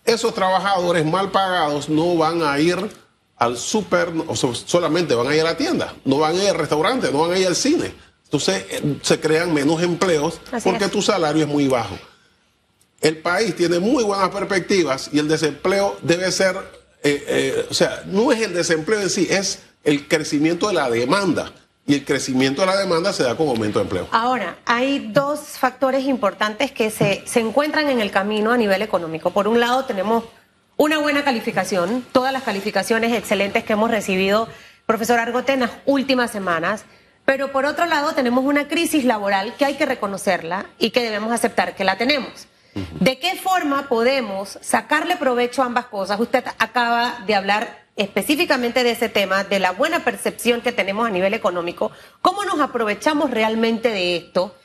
esos 0.05 0.35
trabajadores 0.35 1.07
mal 1.07 1.31
pagados 1.31 1.89
no 1.89 2.17
van 2.17 2.43
a 2.43 2.59
ir 2.59 3.02
al 3.43 3.59
súper, 3.59 4.13
o 4.29 4.37
solamente 4.37 5.17
van 5.17 5.27
a 5.27 5.35
ir 5.35 5.41
a 5.41 5.45
la 5.45 5.57
tienda, 5.57 5.95
no 6.05 6.19
van 6.19 6.37
a 6.37 6.45
ir 6.45 6.51
al 6.51 6.59
restaurante, 6.59 7.11
no 7.11 7.23
van 7.23 7.33
a 7.33 7.39
ir 7.39 7.49
al 7.49 7.57
cine. 7.57 7.93
Entonces 8.25 8.65
eh, 8.71 8.99
se 9.03 9.19
crean 9.19 9.53
menos 9.53 9.83
empleos 9.83 10.41
porque 10.63 10.89
tu 10.89 11.03
salario 11.03 11.43
es 11.43 11.49
muy 11.49 11.67
bajo. 11.67 11.99
El 13.01 13.19
país 13.19 13.57
tiene 13.57 13.81
muy 13.81 14.05
buenas 14.05 14.29
perspectivas 14.29 15.11
y 15.13 15.19
el 15.19 15.27
desempleo 15.27 15.99
debe 16.03 16.31
ser, 16.31 16.57
eh, 17.03 17.25
eh, 17.27 17.67
o 17.69 17.75
sea, 17.75 18.05
no 18.07 18.31
es 18.31 18.41
el 18.43 18.55
desempleo 18.55 19.01
en 19.01 19.11
sí, 19.11 19.27
es 19.29 19.65
el 19.83 20.07
crecimiento 20.07 20.69
de 20.69 20.75
la 20.75 20.89
demanda. 20.89 21.53
Y 21.85 21.95
el 21.95 22.05
crecimiento 22.05 22.61
de 22.61 22.69
la 22.69 22.77
demanda 22.77 23.13
se 23.13 23.25
da 23.25 23.37
con 23.37 23.49
aumento 23.49 23.81
de 23.81 23.83
empleo. 23.83 24.07
Ahora, 24.13 24.57
hay 24.67 25.11
dos 25.13 25.41
factores 25.59 26.05
importantes 26.05 26.71
que 26.71 26.93
se, 26.93 27.25
se 27.27 27.41
encuentran 27.41 27.89
en 27.89 28.01
el 28.01 28.13
camino 28.13 28.53
a 28.53 28.57
nivel 28.57 28.83
económico. 28.83 29.31
Por 29.31 29.49
un 29.49 29.59
lado, 29.59 29.85
tenemos 29.85 30.23
una 30.77 30.99
buena 30.99 31.25
calificación, 31.25 32.05
todas 32.13 32.33
las 32.33 32.43
calificaciones 32.43 33.13
excelentes 33.13 33.65
que 33.65 33.75
hemos 33.75 33.91
recibido, 33.91 34.49
profesor 34.87 35.19
Argote, 35.19 35.53
en 35.53 35.61
las 35.61 35.71
últimas 35.87 36.31
semanas. 36.31 36.85
Pero 37.25 37.53
por 37.53 37.67
otro 37.67 37.87
lado, 37.87 38.15
tenemos 38.15 38.45
una 38.45 38.67
crisis 38.67 39.05
laboral 39.05 39.55
que 39.57 39.65
hay 39.65 39.75
que 39.75 39.87
reconocerla 39.87 40.67
y 40.79 40.91
que 40.91 41.03
debemos 41.03 41.33
aceptar 41.33 41.77
que 41.77 41.85
la 41.85 41.97
tenemos. 41.97 42.49
¿De 43.01 43.19
qué 43.19 43.37
forma 43.37 43.89
podemos 43.89 44.59
sacarle 44.63 45.17
provecho 45.17 45.63
a 45.63 45.67
ambas 45.67 45.87
cosas? 45.87 46.19
Usted 46.19 46.45
acaba 46.59 47.23
de 47.27 47.35
hablar 47.35 47.83
específicamente 47.97 48.83
de 48.83 48.93
ese 48.93 49.11
tema, 49.11 49.45
de 49.45 49.59
la 49.59 49.73
buena 49.73 50.01
percepción 50.05 50.63
que 50.63 50.73
tenemos 50.73 51.07
a 51.07 51.11
nivel 51.11 51.35
económico. 51.35 51.93
¿Cómo 52.23 52.45
nos 52.45 52.61
aprovechamos 52.61 53.31
realmente 53.31 53.91
de 53.91 54.17
esto? 54.17 54.57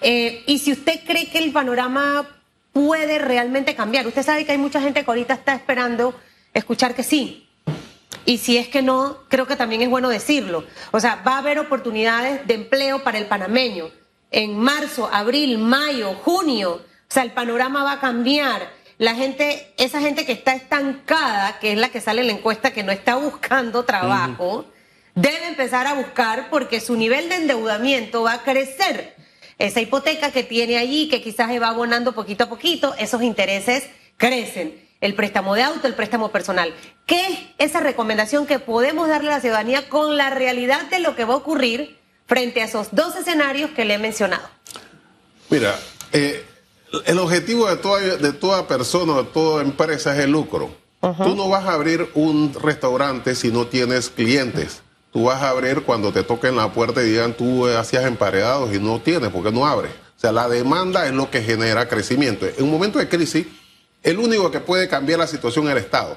Eh, 0.00 0.42
y 0.46 0.58
si 0.58 0.72
usted 0.72 1.00
cree 1.06 1.28
que 1.28 1.38
el 1.38 1.52
panorama 1.52 2.26
puede 2.72 3.18
realmente 3.18 3.74
cambiar. 3.74 4.06
Usted 4.06 4.22
sabe 4.22 4.44
que 4.44 4.52
hay 4.52 4.58
mucha 4.58 4.80
gente 4.80 5.04
que 5.04 5.10
ahorita 5.10 5.34
está 5.34 5.54
esperando 5.54 6.14
escuchar 6.54 6.94
que 6.94 7.02
sí. 7.02 7.48
Y 8.24 8.38
si 8.38 8.58
es 8.58 8.68
que 8.68 8.82
no, 8.82 9.18
creo 9.28 9.46
que 9.46 9.56
también 9.56 9.82
es 9.82 9.88
bueno 9.88 10.08
decirlo. 10.08 10.64
O 10.90 11.00
sea, 11.00 11.22
va 11.26 11.34
a 11.34 11.38
haber 11.38 11.58
oportunidades 11.58 12.46
de 12.46 12.54
empleo 12.54 13.02
para 13.02 13.18
el 13.18 13.26
panameño 13.26 13.90
en 14.30 14.58
marzo, 14.58 15.08
abril, 15.12 15.58
mayo, 15.58 16.14
junio. 16.14 16.74
O 16.74 17.12
sea, 17.12 17.22
el 17.22 17.32
panorama 17.32 17.82
va 17.82 17.92
a 17.92 18.00
cambiar. 18.00 18.70
La 18.98 19.14
gente, 19.14 19.72
esa 19.78 20.00
gente 20.00 20.26
que 20.26 20.32
está 20.32 20.54
estancada, 20.54 21.58
que 21.58 21.72
es 21.72 21.78
la 21.78 21.88
que 21.88 22.00
sale 22.00 22.20
en 22.20 22.26
la 22.28 22.34
encuesta, 22.34 22.72
que 22.72 22.82
no 22.82 22.92
está 22.92 23.16
buscando 23.16 23.84
trabajo, 23.84 24.66
debe 25.14 25.46
empezar 25.48 25.86
a 25.86 25.94
buscar 25.94 26.50
porque 26.50 26.80
su 26.80 26.96
nivel 26.96 27.28
de 27.28 27.36
endeudamiento 27.36 28.22
va 28.22 28.34
a 28.34 28.42
crecer. 28.42 29.16
Esa 29.60 29.82
hipoteca 29.82 30.32
que 30.32 30.42
tiene 30.42 30.78
allí, 30.78 31.06
que 31.10 31.20
quizás 31.20 31.50
se 31.50 31.58
va 31.58 31.68
abonando 31.68 32.14
poquito 32.14 32.44
a 32.44 32.48
poquito, 32.48 32.94
esos 32.98 33.22
intereses 33.22 33.84
crecen. 34.16 34.88
El 35.02 35.14
préstamo 35.14 35.54
de 35.54 35.62
auto, 35.62 35.86
el 35.86 35.94
préstamo 35.94 36.32
personal. 36.32 36.74
¿Qué 37.04 37.26
es 37.26 37.38
esa 37.58 37.80
recomendación 37.80 38.46
que 38.46 38.58
podemos 38.58 39.06
darle 39.08 39.28
a 39.28 39.36
la 39.36 39.40
ciudadanía 39.42 39.90
con 39.90 40.16
la 40.16 40.30
realidad 40.30 40.88
de 40.88 41.00
lo 41.00 41.14
que 41.14 41.26
va 41.26 41.34
a 41.34 41.36
ocurrir 41.36 41.98
frente 42.26 42.62
a 42.62 42.64
esos 42.64 42.88
dos 42.92 43.14
escenarios 43.16 43.70
que 43.72 43.84
le 43.84 43.94
he 43.94 43.98
mencionado? 43.98 44.48
Mira, 45.50 45.78
eh, 46.12 46.42
el 47.04 47.18
objetivo 47.18 47.68
de 47.68 47.76
toda, 47.76 48.00
de 48.00 48.32
toda 48.32 48.66
persona, 48.66 49.14
de 49.18 49.24
toda 49.24 49.62
empresa 49.62 50.14
es 50.16 50.24
el 50.24 50.30
lucro. 50.30 50.74
Tú 51.00 51.34
no 51.34 51.50
vas 51.50 51.66
a 51.66 51.74
abrir 51.74 52.08
un 52.14 52.54
restaurante 52.54 53.34
si 53.34 53.48
no 53.48 53.66
tienes 53.66 54.08
clientes. 54.08 54.80
Tú 55.12 55.24
vas 55.24 55.42
a 55.42 55.50
abrir 55.50 55.82
cuando 55.82 56.12
te 56.12 56.22
toquen 56.22 56.56
la 56.56 56.72
puerta 56.72 57.02
y 57.02 57.10
digan 57.10 57.34
tú 57.34 57.66
hacías 57.66 58.04
emparedados 58.04 58.74
y 58.74 58.78
no 58.78 59.00
tienes 59.00 59.30
porque 59.30 59.50
no 59.50 59.66
abres. 59.66 59.92
O 60.16 60.20
sea, 60.20 60.32
la 60.32 60.48
demanda 60.48 61.06
es 61.06 61.12
lo 61.12 61.30
que 61.30 61.42
genera 61.42 61.88
crecimiento. 61.88 62.46
En 62.46 62.64
un 62.64 62.70
momento 62.70 62.98
de 62.98 63.08
crisis, 63.08 63.46
el 64.02 64.18
único 64.18 64.50
que 64.50 64.60
puede 64.60 64.88
cambiar 64.88 65.18
la 65.18 65.26
situación 65.26 65.66
es 65.66 65.72
el 65.72 65.78
Estado. 65.78 66.16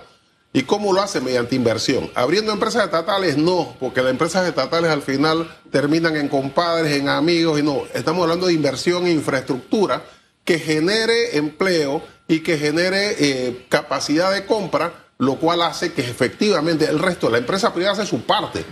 ¿Y 0.56 0.64
cómo 0.64 0.94
lo 0.94 1.02
hace? 1.02 1.20
Mediante 1.20 1.56
inversión. 1.56 2.12
Abriendo 2.14 2.52
empresas 2.52 2.86
estatales, 2.86 3.38
no, 3.38 3.76
porque 3.80 4.04
las 4.04 4.12
empresas 4.12 4.48
estatales 4.48 4.92
al 4.92 5.02
final 5.02 5.50
terminan 5.72 6.16
en 6.16 6.28
compadres, 6.28 6.94
en 6.94 7.10
amigos, 7.10 7.60
y 7.60 7.64
no. 7.64 7.84
Estamos 7.94 8.22
hablando 8.22 8.46
de 8.46 8.54
inversión 8.54 9.08
en 9.08 9.14
infraestructura 9.14 10.04
que 10.46 10.60
genere 10.60 11.38
empleo 11.38 12.04
y 12.28 12.42
que 12.42 12.60
genere 12.60 13.16
eh, 13.18 13.66
capacidad 13.68 14.32
de 14.32 14.46
compra, 14.46 15.03
lo 15.18 15.36
cual 15.36 15.62
hace 15.62 15.94
que 15.94 16.02
efectivamente 16.02 16.86
el 16.86 17.00
resto 17.00 17.28
de 17.28 17.34
la 17.34 17.38
empresa 17.40 17.74
privada 17.74 17.94
hace 17.94 18.06
su 18.06 18.22
parte. 18.24 18.66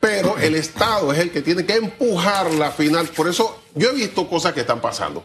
Pero 0.00 0.36
el 0.38 0.54
Estado 0.56 1.12
es 1.12 1.18
el 1.18 1.30
que 1.30 1.42
tiene 1.42 1.64
que 1.64 1.74
empujar 1.74 2.52
la 2.54 2.70
final. 2.70 3.08
Por 3.08 3.28
eso 3.28 3.62
yo 3.74 3.90
he 3.90 3.94
visto 3.94 4.28
cosas 4.28 4.52
que 4.52 4.60
están 4.60 4.80
pasando. 4.80 5.24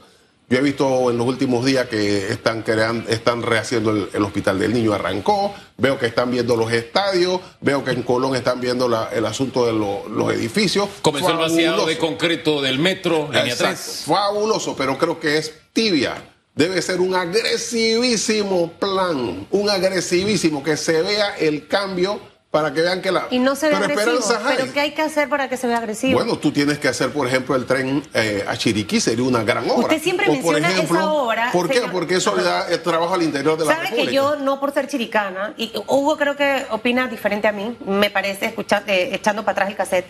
Yo 0.50 0.58
he 0.58 0.62
visto 0.62 1.12
en 1.12 1.18
los 1.20 1.28
últimos 1.28 1.63
días 1.63 1.88
que 1.89 2.32
están 2.32 2.63
creando, 2.63 3.08
están 3.12 3.44
rehaciendo 3.44 3.92
el, 3.92 4.24
Hospital 4.24 4.58
del 4.58 4.74
Niño, 4.74 4.94
arrancó, 4.94 5.54
veo 5.78 6.00
que 6.00 6.08
están 6.08 6.32
viendo 6.32 6.56
los 6.56 6.72
estadios, 6.72 7.39
veo 7.62 7.84
que 7.84 7.92
en 7.92 8.01
Colón 8.01 8.36
están 8.36 8.60
viendo 8.60 8.88
el 9.12 9.25
asunto 9.28 9.68
de 9.68 9.74
los 9.74 10.34
edificios. 10.34 10.89
Comenzó 11.04 11.30
el 11.30 11.38
vaciado 11.38 11.86
de 11.86 12.00
concreto 12.00 12.63
del 12.63 12.80
metro, 12.80 13.30
línea 13.32 13.56
3. 13.56 14.06
Fabuloso, 14.08 14.75
pero 14.75 14.98
creo 14.98 15.20
que 15.20 15.38
es 15.38 15.54
tibia. 15.72 16.16
Debe 16.60 16.82
ser 16.82 17.00
un 17.00 17.16
agresivísimo 17.16 18.74
plan, 18.74 19.48
un 19.50 19.70
agresivísimo, 19.70 20.62
que 20.62 20.75
se 20.75 21.01
vea 21.01 21.38
el 21.38 21.70
cambio 21.70 22.20
para 22.51 22.74
que 22.74 22.82
vean 22.82 23.01
que 23.01 23.13
la... 23.13 23.28
Y 23.32 23.39
no 23.39 23.56
se 23.56 23.70
ve 23.70 23.78
agresivo, 23.78 24.20
pero 24.46 24.74
¿qué 24.74 24.82
hay 24.82 24.92
que 24.92 25.01
hacer 25.01 25.30
para 25.30 25.48
que 25.48 25.56
se 25.56 25.68
vea 25.68 25.78
agresivo? 25.78 26.20
Bueno, 26.20 26.38
tú 26.38 26.51
tienes 26.51 26.78
que 26.78 26.89
hacer, 26.89 27.13
por 27.13 27.25
ejemplo, 27.28 27.56
el 27.56 27.66
tren 27.66 28.04
eh, 28.13 28.44
a 28.46 28.58
Chiriquí, 28.58 29.00
sería 29.00 29.24
una 29.24 29.42
gran 29.44 29.70
obra. 29.70 29.84
Usted 29.84 30.01
siempre 30.01 30.28
menciona 30.28 30.70
esa 30.70 31.10
obra. 31.10 31.50
¿Por 31.54 31.70
qué? 31.70 31.80
Porque 31.89 32.16
eso 32.16 32.36
le 32.36 32.44
da 32.44 32.68
trabajo 32.84 33.13
al 33.13 33.24
interior 33.24 33.58
de 33.58 33.63
la 33.63 33.78
Sabe 33.78 33.96
que 33.96 34.12
yo, 34.12 34.36
no 34.36 34.60
por 34.60 34.74
ser 34.74 34.89
chiricana, 34.89 35.54
y 35.56 35.72
Hugo 35.88 36.18
creo 36.18 36.36
que 36.36 36.66
opina 36.72 37.08
diferente 37.08 37.48
a 37.48 37.54
mí, 37.54 37.78
me 37.86 38.10
parece, 38.10 38.48
escuchando, 38.48 38.92
eh, 38.92 39.12
echando 39.16 39.46
para 39.46 39.54
atrás 39.54 39.70
el 39.70 39.78
cassette, 39.78 40.08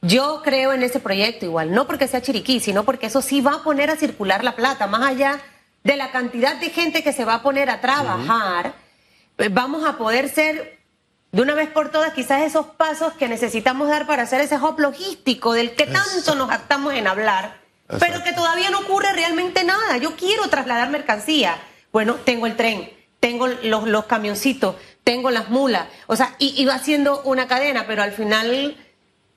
yo 0.00 0.40
creo 0.42 0.72
en 0.72 0.84
ese 0.84 1.00
proyecto 1.00 1.44
igual, 1.44 1.70
no 1.70 1.86
porque 1.86 2.08
sea 2.08 2.22
Chiriquí, 2.22 2.60
sino 2.60 2.82
porque 2.84 3.08
eso 3.08 3.20
sí 3.20 3.42
va 3.42 3.56
a 3.56 3.62
poner 3.62 3.90
a 3.90 3.96
circular 3.96 4.42
la 4.42 4.56
plata, 4.56 4.86
más 4.86 5.02
allá 5.02 5.38
de 5.84 5.96
la 5.96 6.10
cantidad 6.10 6.56
de 6.56 6.70
gente 6.70 7.02
que 7.02 7.12
se 7.12 7.24
va 7.24 7.34
a 7.34 7.42
poner 7.42 7.70
a 7.70 7.80
trabajar, 7.80 8.74
eh, 9.38 9.48
vamos 9.50 9.84
a 9.84 9.96
poder 9.96 10.28
ser 10.28 10.80
de 11.32 11.42
una 11.42 11.54
vez 11.54 11.70
por 11.70 11.90
todas 11.90 12.12
quizás 12.12 12.42
esos 12.42 12.66
pasos 12.66 13.14
que 13.14 13.26
necesitamos 13.26 13.88
dar 13.88 14.06
para 14.06 14.22
hacer 14.22 14.40
ese 14.40 14.56
hop 14.56 14.78
logístico 14.78 15.54
del 15.54 15.74
que 15.74 15.86
tanto 15.86 16.34
nos 16.34 16.50
actamos 16.50 16.92
en 16.92 17.06
hablar, 17.06 17.58
pero 17.98 18.22
que 18.22 18.32
todavía 18.32 18.70
no 18.70 18.80
ocurre 18.80 19.12
realmente 19.12 19.64
nada. 19.64 19.96
Yo 19.96 20.14
quiero 20.14 20.48
trasladar 20.48 20.90
mercancía. 20.90 21.56
Bueno, 21.90 22.16
tengo 22.16 22.46
el 22.46 22.56
tren, 22.56 22.90
tengo 23.18 23.46
los, 23.48 23.88
los 23.88 24.04
camioncitos, 24.04 24.76
tengo 25.04 25.30
las 25.30 25.48
mulas, 25.48 25.88
o 26.06 26.16
sea, 26.16 26.36
y, 26.38 26.64
va 26.64 26.74
haciendo 26.74 27.22
una 27.22 27.48
cadena, 27.48 27.86
pero 27.86 28.02
al 28.02 28.12
final 28.12 28.76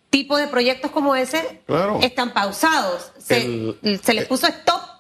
tipo 0.10 0.38
de 0.38 0.48
proyectos 0.48 0.92
como 0.92 1.16
ese 1.16 1.62
están 2.02 2.34
pausados. 2.34 3.12
Se, 3.18 3.75
se 4.02 4.14
les 4.14 4.25
puso 4.28 4.48
stop 4.48 4.95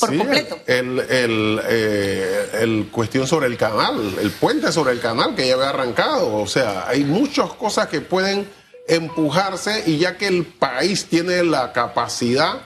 por 0.00 0.16
completo. 0.16 0.58
El, 0.66 0.98
el, 0.98 1.60
eh, 1.68 2.48
el, 2.60 2.88
cuestión 2.90 3.26
sobre 3.26 3.46
el 3.46 3.56
canal, 3.56 4.16
el 4.20 4.30
puente 4.30 4.72
sobre 4.72 4.92
el 4.92 5.00
canal 5.00 5.34
que 5.34 5.46
ya 5.46 5.54
había 5.54 5.68
arrancado. 5.68 6.36
O 6.36 6.46
sea, 6.46 6.88
hay 6.88 7.04
muchas 7.04 7.52
cosas 7.52 7.88
que 7.88 8.00
pueden 8.00 8.48
empujarse 8.88 9.84
y 9.86 9.98
ya 9.98 10.16
que 10.16 10.26
el 10.26 10.44
país 10.44 11.04
tiene 11.04 11.44
la 11.44 11.72
capacidad 11.72 12.62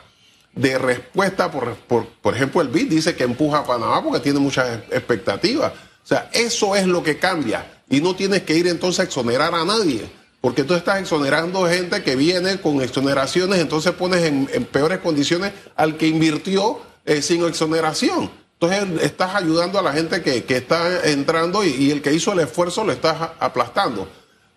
de 0.55 0.79
respuesta, 0.79 1.51
por, 1.51 1.75
por, 1.75 2.07
por 2.07 2.35
ejemplo, 2.35 2.61
el 2.61 2.69
BID 2.69 2.89
dice 2.89 3.17
que 3.17 3.25
empuja 3.25 3.59
a 3.59 3.65
Panamá 3.65 4.03
porque 4.03 4.21
tiene 4.21 4.39
muchas 4.39 4.81
expectativas. 4.91 5.73
O 5.73 6.07
sea, 6.07 6.31
eso 6.33 6.77
es 6.77 6.87
lo 6.87 7.03
que 7.03 7.19
cambia 7.19 7.83
y 7.89 8.01
no 8.01 8.15
tienes 8.15 8.43
que 8.43 8.57
ir 8.57 8.67
entonces 8.69 9.01
a 9.01 9.03
exonerar 9.05 9.55
a 9.55 9.65
nadie. 9.65 10.09
Porque 10.41 10.63
tú 10.63 10.75
estás 10.75 11.01
exonerando 11.01 11.67
gente 11.67 12.03
que 12.03 12.17
viene 12.17 12.61
con 12.61 12.83
exoneraciones, 12.83 13.61
entonces 13.61 13.93
pones 13.93 14.25
en, 14.25 14.49
en 14.53 14.67
peores 14.67 14.99
condiciones 14.99 15.53
al 15.75 15.97
que 15.97 16.07
invirtió 16.07 16.81
eh, 17.05 17.23
sin 17.23 17.45
exoneración. 17.45 18.31
Entonces 18.61 19.03
estás 19.03 19.35
ayudando 19.35 19.79
a 19.79 19.83
la 19.83 19.93
gente 19.93 20.23
que, 20.23 20.45
está 20.57 21.09
entrando 21.09 21.65
y, 21.65 21.91
el 21.91 22.01
que 22.01 22.13
hizo 22.13 22.33
el 22.33 22.41
esfuerzo 22.41 22.85
lo 22.85 22.93
estás 22.93 23.17
aplastando. 23.39 24.09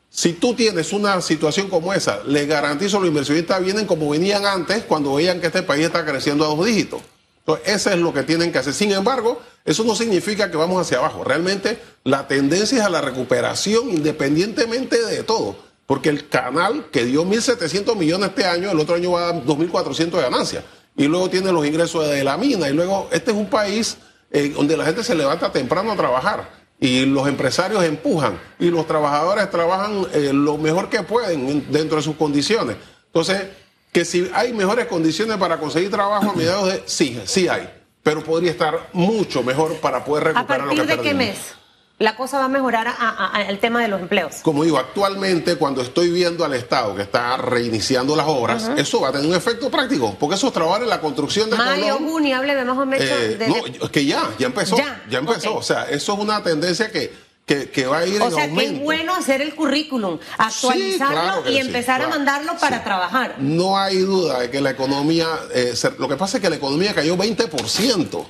Si 0.10 0.34
tú 0.34 0.54
tienes 0.54 0.94
una 0.94 1.20
situación 1.22 1.70
como 1.70 1.94
esa, 1.94 2.24
les 2.24 2.48
garantizo 2.48 3.00
los 3.00 3.10
inversionistas 3.10 3.62
vienen 3.62 3.86
como 3.86 4.10
venían 4.10 4.46
antes 4.46 4.84
cuando 4.84 5.16
veían 5.16 5.42
que 5.42 5.48
este 5.48 5.64
país 5.64 5.86
está 5.86 6.06
creciendo 6.06 6.46
a 6.46 6.48
dos 6.48 6.66
dígitos. 6.66 7.02
Entonces, 7.40 7.68
eso 7.68 7.90
es 7.90 7.98
lo 7.98 8.14
que 8.14 8.24
tienen 8.24 8.52
que 8.52 8.60
hacer. 8.60 8.74
Sin 8.74 8.92
embargo, 8.92 9.42
eso 9.66 9.84
no 9.84 9.96
significa 9.96 10.50
que 10.50 10.58
vamos 10.58 10.82
hacia 10.82 11.00
abajo. 11.00 11.24
Realmente 11.24 11.80
la 12.04 12.28
tendencia 12.28 12.78
es 12.78 12.84
a 12.86 12.90
la 12.90 13.02
recuperación 13.02 13.90
independientemente 13.90 15.04
de 15.06 15.24
todo. 15.24 15.58
Porque 15.86 16.10
el 16.10 16.28
canal 16.28 16.90
que 16.92 17.06
dio 17.06 17.26
1.700 17.26 17.96
millones 17.96 18.30
este 18.30 18.46
año, 18.46 18.72
el 18.72 18.80
otro 18.80 18.96
año 18.96 19.12
va 19.12 19.30
a 19.30 19.34
dar 19.34 19.46
2.400 19.46 20.12
de 20.12 20.22
ganancia 20.22 20.64
y 20.98 21.08
luego 21.08 21.30
tiene 21.30 21.52
los 21.52 21.66
ingresos 21.66 22.10
de 22.10 22.24
la 22.24 22.36
mina. 22.38 22.68
Y 22.68 22.74
luego, 22.74 23.08
este 23.12 23.32
es 23.32 23.38
un 23.38 23.50
país 23.50 23.98
eh, 24.32 24.50
donde 24.50 24.76
la 24.76 24.84
gente 24.84 25.04
se 25.04 25.16
levanta 25.16 25.52
temprano 25.52 25.92
a 25.92 25.96
trabajar 25.96 26.50
y 26.80 27.06
los 27.06 27.28
empresarios 27.28 27.84
empujan 27.84 28.40
y 28.60 28.70
los 28.70 28.86
trabajadores 28.86 29.50
trabajan 29.50 30.06
eh, 30.14 30.32
lo 30.34 30.58
mejor 30.58 30.90
que 30.90 31.04
pueden 31.04 31.72
dentro 31.72 31.98
de 31.98 32.04
sus 32.04 32.16
condiciones. 32.16 32.76
Entonces, 33.06 33.48
Que 33.94 34.04
si 34.04 34.30
hay 34.34 34.54
mejores 34.54 34.88
condiciones 34.88 35.38
para 35.38 35.58
conseguir 35.60 35.90
trabajo 35.90 36.32
a 36.32 36.34
mediados 36.34 36.68
de... 36.72 36.84
Sí, 36.86 37.20
sí 37.26 37.48
hay, 37.48 37.68
pero 38.04 38.22
podría 38.24 38.52
estar 38.52 38.90
mucho 38.92 39.42
mejor 39.44 39.76
para 39.78 40.04
poder 40.04 40.26
recuperar 40.26 40.68
lo 40.68 40.76
que 40.76 40.82
¿A 40.82 40.86
partir 40.86 40.98
de 40.98 41.04
qué 41.04 41.16
perdimos. 41.16 41.38
mes 41.38 41.67
la 42.00 42.16
cosa 42.16 42.38
va 42.38 42.46
a 42.46 42.48
mejorar 42.48 42.88
a- 42.88 42.92
a- 42.92 43.38
a- 43.38 43.42
el 43.50 43.58
tema 43.60 43.82
de 43.82 43.88
los 43.88 44.00
empleos? 44.02 44.36
Como 44.44 44.64
digo, 44.64 44.78
actualmente 44.78 45.56
cuando 45.56 45.82
estoy 45.82 46.12
viendo 46.12 46.46
al 46.46 46.54
Estado 46.54 46.96
que 46.96 47.02
está 47.02 47.38
reiniciando 47.38 48.16
las 48.16 48.28
obras, 48.28 48.70
eso 48.78 49.02
va 49.02 49.10
a 49.10 49.12
tener 49.12 49.28
un 49.28 49.36
efecto 49.36 49.70
práctico, 49.72 50.16
porque 50.20 50.36
esos 50.36 50.54
trabajos 50.54 50.82
en 50.84 50.90
la 50.90 51.02
construcción 51.02 51.50
de 51.50 51.56
Mayo, 51.58 51.96
Colón, 51.98 52.10
junio, 52.12 52.38
hábleme 52.38 52.66
más 52.66 52.78
o 52.78 52.86
menos 52.86 53.08
eh, 53.08 53.36
de... 53.38 53.48
no, 53.48 53.56
es 53.66 53.90
que 53.92 54.06
ya, 54.06 54.30
ya 54.38 54.46
empezó, 54.48 54.78
Ya, 54.78 55.04
ya, 55.10 55.20
empezó. 55.20 55.56
O 55.56 55.64
sea, 55.64 55.90
eso 55.90 56.14
es 56.14 56.20
una 56.20 56.44
tendencia 56.44 56.92
que, 56.92 57.12
que, 57.48 57.70
que 57.72 57.86
va 57.88 58.00
a 58.00 58.06
ir 58.06 58.22
o 58.22 58.26
en 58.26 58.32
sea, 58.32 58.44
que 58.44 58.50
aumento. 58.52 58.74
es 58.74 58.84
bueno 58.84 59.16
hacer 59.16 59.42
el 59.42 59.56
currículum, 59.56 60.20
actualizarlo 60.38 61.14
claro 61.16 61.44
que 61.44 61.52
y 61.52 61.54
sí, 61.54 61.60
empezar 61.62 61.98
claro, 62.02 62.14
a 62.14 62.18
mandarlo 62.18 62.58
para 62.60 62.78
sí. 62.78 62.84
trabajar. 62.84 63.36
No 63.40 63.78
hay 63.78 63.98
duda 64.00 64.42
de 64.42 64.52
que 64.52 64.62
la 64.62 64.70
economía, 64.72 65.28
eh, 65.54 65.74
lo 65.98 66.08
que 66.08 66.16
pasa 66.18 66.38
es 66.38 66.44
que 66.44 66.50
la 66.50 66.58
economía 66.58 66.94
cayó 66.94 67.16
20%. 67.18 68.26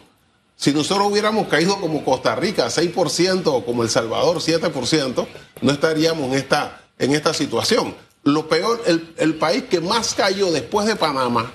Si 0.57 0.73
nosotros 0.73 1.07
hubiéramos 1.11 1.47
caído 1.47 1.79
como 1.79 2.03
Costa 2.03 2.35
Rica, 2.35 2.65
6%, 2.65 3.43
o 3.45 3.63
como 3.63 3.83
El 3.83 3.89
Salvador, 3.89 4.37
7%, 4.37 5.27
no 5.61 5.71
estaríamos 5.71 6.31
en 6.31 6.33
esta, 6.33 6.81
en 6.97 7.13
esta 7.13 7.31
situación. 7.31 7.93
Lo 8.23 8.49
peor, 8.49 8.81
el, 9.17 9.35
país 9.35 9.65
que 9.69 9.79
más 9.79 10.15
cayó 10.15 10.51
después 10.51 10.87
de 10.87 10.95
Panamá 10.95 11.51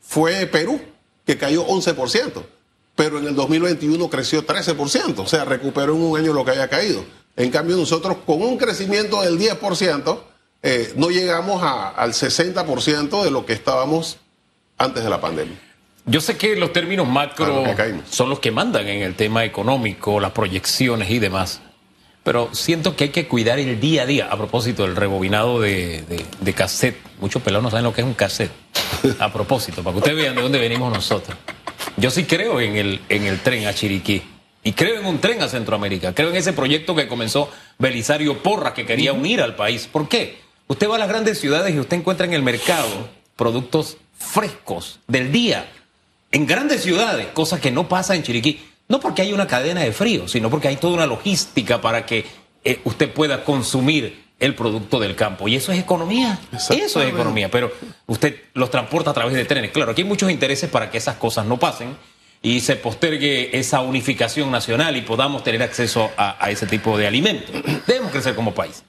fue 0.00 0.46
Perú, 0.46 0.80
que 1.26 1.36
cayó 1.36 1.66
11%, 1.66 2.42
pero 2.96 3.18
en 3.18 3.26
el 3.26 3.34
2021 3.34 4.08
creció 4.08 4.44
13%, 4.44 5.18
o 5.18 5.26
sea, 5.26 5.44
recuperó 5.44 5.94
en 5.94 6.02
un 6.02 6.18
año 6.18 6.32
lo 6.32 6.42
que 6.42 6.52
haya 6.52 6.68
caído. 6.68 7.04
En 7.36 7.50
cambio, 7.50 7.76
nosotros 7.76 8.16
con 8.24 8.42
un 8.42 8.56
crecimiento 8.56 9.20
del 9.20 9.38
10%, 9.38 10.24
eh, 10.62 10.94
no 10.96 11.10
llegamos 11.10 11.62
a- 11.62 11.90
al 11.90 12.14
60% 12.14 13.22
de 13.22 13.30
lo 13.30 13.44
que 13.44 13.52
estábamos 13.52 14.16
antes 14.78 15.04
de 15.04 15.10
la 15.10 15.20
pandemia. 15.20 15.58
Yo 16.06 16.20
sé 16.20 16.36
que 16.36 16.56
los 16.56 16.72
términos 16.72 17.06
macro 17.08 17.46
son 18.10 18.30
los 18.30 18.40
que 18.40 18.50
mandan 18.50 18.88
en 18.88 19.02
el 19.02 19.14
tema 19.14 19.44
económico, 19.44 20.18
las 20.20 20.32
proyecciones 20.32 21.10
y 21.10 21.18
demás. 21.18 21.60
Pero 22.22 22.50
siento 22.52 22.96
que 22.96 23.04
hay 23.04 23.10
que 23.10 23.26
cuidar 23.28 23.58
el 23.58 23.80
día 23.80 24.02
a 24.02 24.06
día. 24.06 24.28
A 24.30 24.36
propósito 24.36 24.82
del 24.82 24.96
rebobinado 24.96 25.60
de, 25.60 26.02
de- 26.02 26.24
de 26.40 26.52
cassette. 26.52 26.96
Muchos 27.20 27.42
pelados 27.42 27.62
no 27.64 27.70
saben 27.70 27.84
lo 27.84 27.92
que 27.94 28.00
es 28.02 28.06
un 28.06 28.14
cassette. 28.14 28.50
A 29.18 29.32
propósito, 29.32 29.82
para 29.82 29.94
que 29.94 29.98
ustedes 29.98 30.16
vean 30.16 30.34
de 30.34 30.42
dónde 30.42 30.58
venimos 30.58 30.92
nosotros. 30.92 31.36
Yo 31.96 32.10
sí 32.10 32.24
creo 32.24 32.60
en 32.60 32.76
el, 32.76 33.00
en 33.08 33.24
el 33.24 33.40
tren 33.40 33.66
a 33.66 33.74
Chiriquí. 33.74 34.22
Y 34.62 34.72
creo 34.72 35.00
en 35.00 35.06
un 35.06 35.18
tren 35.20 35.40
a 35.42 35.48
Centroamérica. 35.48 36.14
Creo 36.14 36.28
en 36.28 36.36
ese 36.36 36.52
proyecto 36.52 36.94
que 36.94 37.08
comenzó 37.08 37.50
Belisario 37.78 38.42
Porras, 38.42 38.74
que 38.74 38.84
quería 38.84 39.12
unir 39.14 39.40
al 39.40 39.54
país. 39.56 39.86
¿Por 39.90 40.06
qué? 40.08 40.40
Usted 40.66 40.88
va 40.90 40.96
a 40.96 40.98
las 40.98 41.08
grandes 41.08 41.40
ciudades 41.40 41.74
y 41.74 41.78
usted 41.78 41.96
encuentra 41.96 42.26
en 42.26 42.34
el 42.34 42.42
mercado 42.42 43.08
productos 43.36 43.96
frescos 44.18 45.00
del 45.08 45.32
día 45.32 45.66
en 46.32 46.46
grandes 46.46 46.82
ciudades, 46.82 47.28
cosa 47.28 47.60
que 47.60 47.70
no 47.70 47.88
pasa 47.88 48.14
en 48.14 48.22
Chiriquí. 48.22 48.60
No 48.88 48.98
porque 48.98 49.22
hay 49.22 49.32
una 49.32 49.46
cadena 49.46 49.82
de 49.82 49.92
frío, 49.92 50.26
sino 50.26 50.50
porque 50.50 50.68
hay 50.68 50.76
toda 50.76 50.94
una 50.94 51.06
logística 51.06 51.80
para 51.80 52.04
que 52.06 52.26
eh, 52.64 52.80
usted 52.84 53.12
pueda 53.12 53.44
consumir 53.44 54.24
el 54.40 54.54
producto 54.54 54.98
del 54.98 55.14
campo. 55.14 55.46
Y 55.46 55.54
eso 55.54 55.70
es 55.70 55.78
economía. 55.78 56.40
Eso 56.52 57.00
es 57.00 57.08
economía. 57.08 57.50
Pero 57.50 57.70
usted 58.06 58.36
los 58.54 58.70
transporta 58.70 59.10
a 59.10 59.14
través 59.14 59.34
de 59.34 59.44
trenes. 59.44 59.70
Claro, 59.70 59.92
aquí 59.92 60.02
hay 60.02 60.08
muchos 60.08 60.30
intereses 60.30 60.68
para 60.70 60.90
que 60.90 60.98
esas 60.98 61.16
cosas 61.16 61.46
no 61.46 61.58
pasen 61.58 61.96
y 62.42 62.60
se 62.60 62.74
postergue 62.76 63.56
esa 63.58 63.80
unificación 63.80 64.50
nacional 64.50 64.96
y 64.96 65.02
podamos 65.02 65.44
tener 65.44 65.62
acceso 65.62 66.10
a, 66.16 66.44
a 66.44 66.50
ese 66.50 66.66
tipo 66.66 66.96
de 66.96 67.06
alimentos. 67.06 67.54
Debemos 67.86 68.10
crecer 68.10 68.34
como 68.34 68.54
país. 68.54 68.82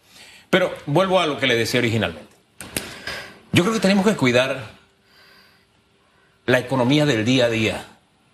Pero 0.50 0.74
vuelvo 0.86 1.20
a 1.20 1.28
lo 1.28 1.38
que 1.38 1.48
le 1.48 1.56
decía 1.56 1.80
originalmente. 1.80 2.32
Yo 3.52 3.64
creo 3.64 3.74
que 3.74 3.82
tenemos 3.82 4.06
que 4.06 4.16
cuidar 4.16 4.81
la 6.52 6.60
economía 6.60 7.06
del 7.06 7.24
día 7.24 7.46
a 7.46 7.50
día, 7.50 7.86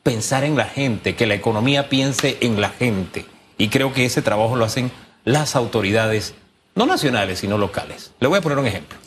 pensar 0.01 0.43
en 0.43 0.57
la 0.57 0.65
gente, 0.65 1.15
que 1.15 1.27
la 1.27 1.35
economía 1.35 1.87
piense 1.87 2.37
en 2.41 2.59
la 2.59 2.69
gente. 2.69 3.27
Y 3.59 3.67
creo 3.69 3.93
que 3.93 4.05
ese 4.05 4.23
trabajo 4.23 4.55
lo 4.55 4.65
hacen 4.65 4.91
las 5.23 5.55
autoridades, 5.55 6.33
no 6.73 6.87
nacionales, 6.87 7.37
sino 7.37 7.59
locales. 7.59 8.13
Le 8.19 8.27
voy 8.27 8.39
a 8.39 8.41
poner 8.41 8.57
un 8.57 8.65
ejemplo. 8.65 8.97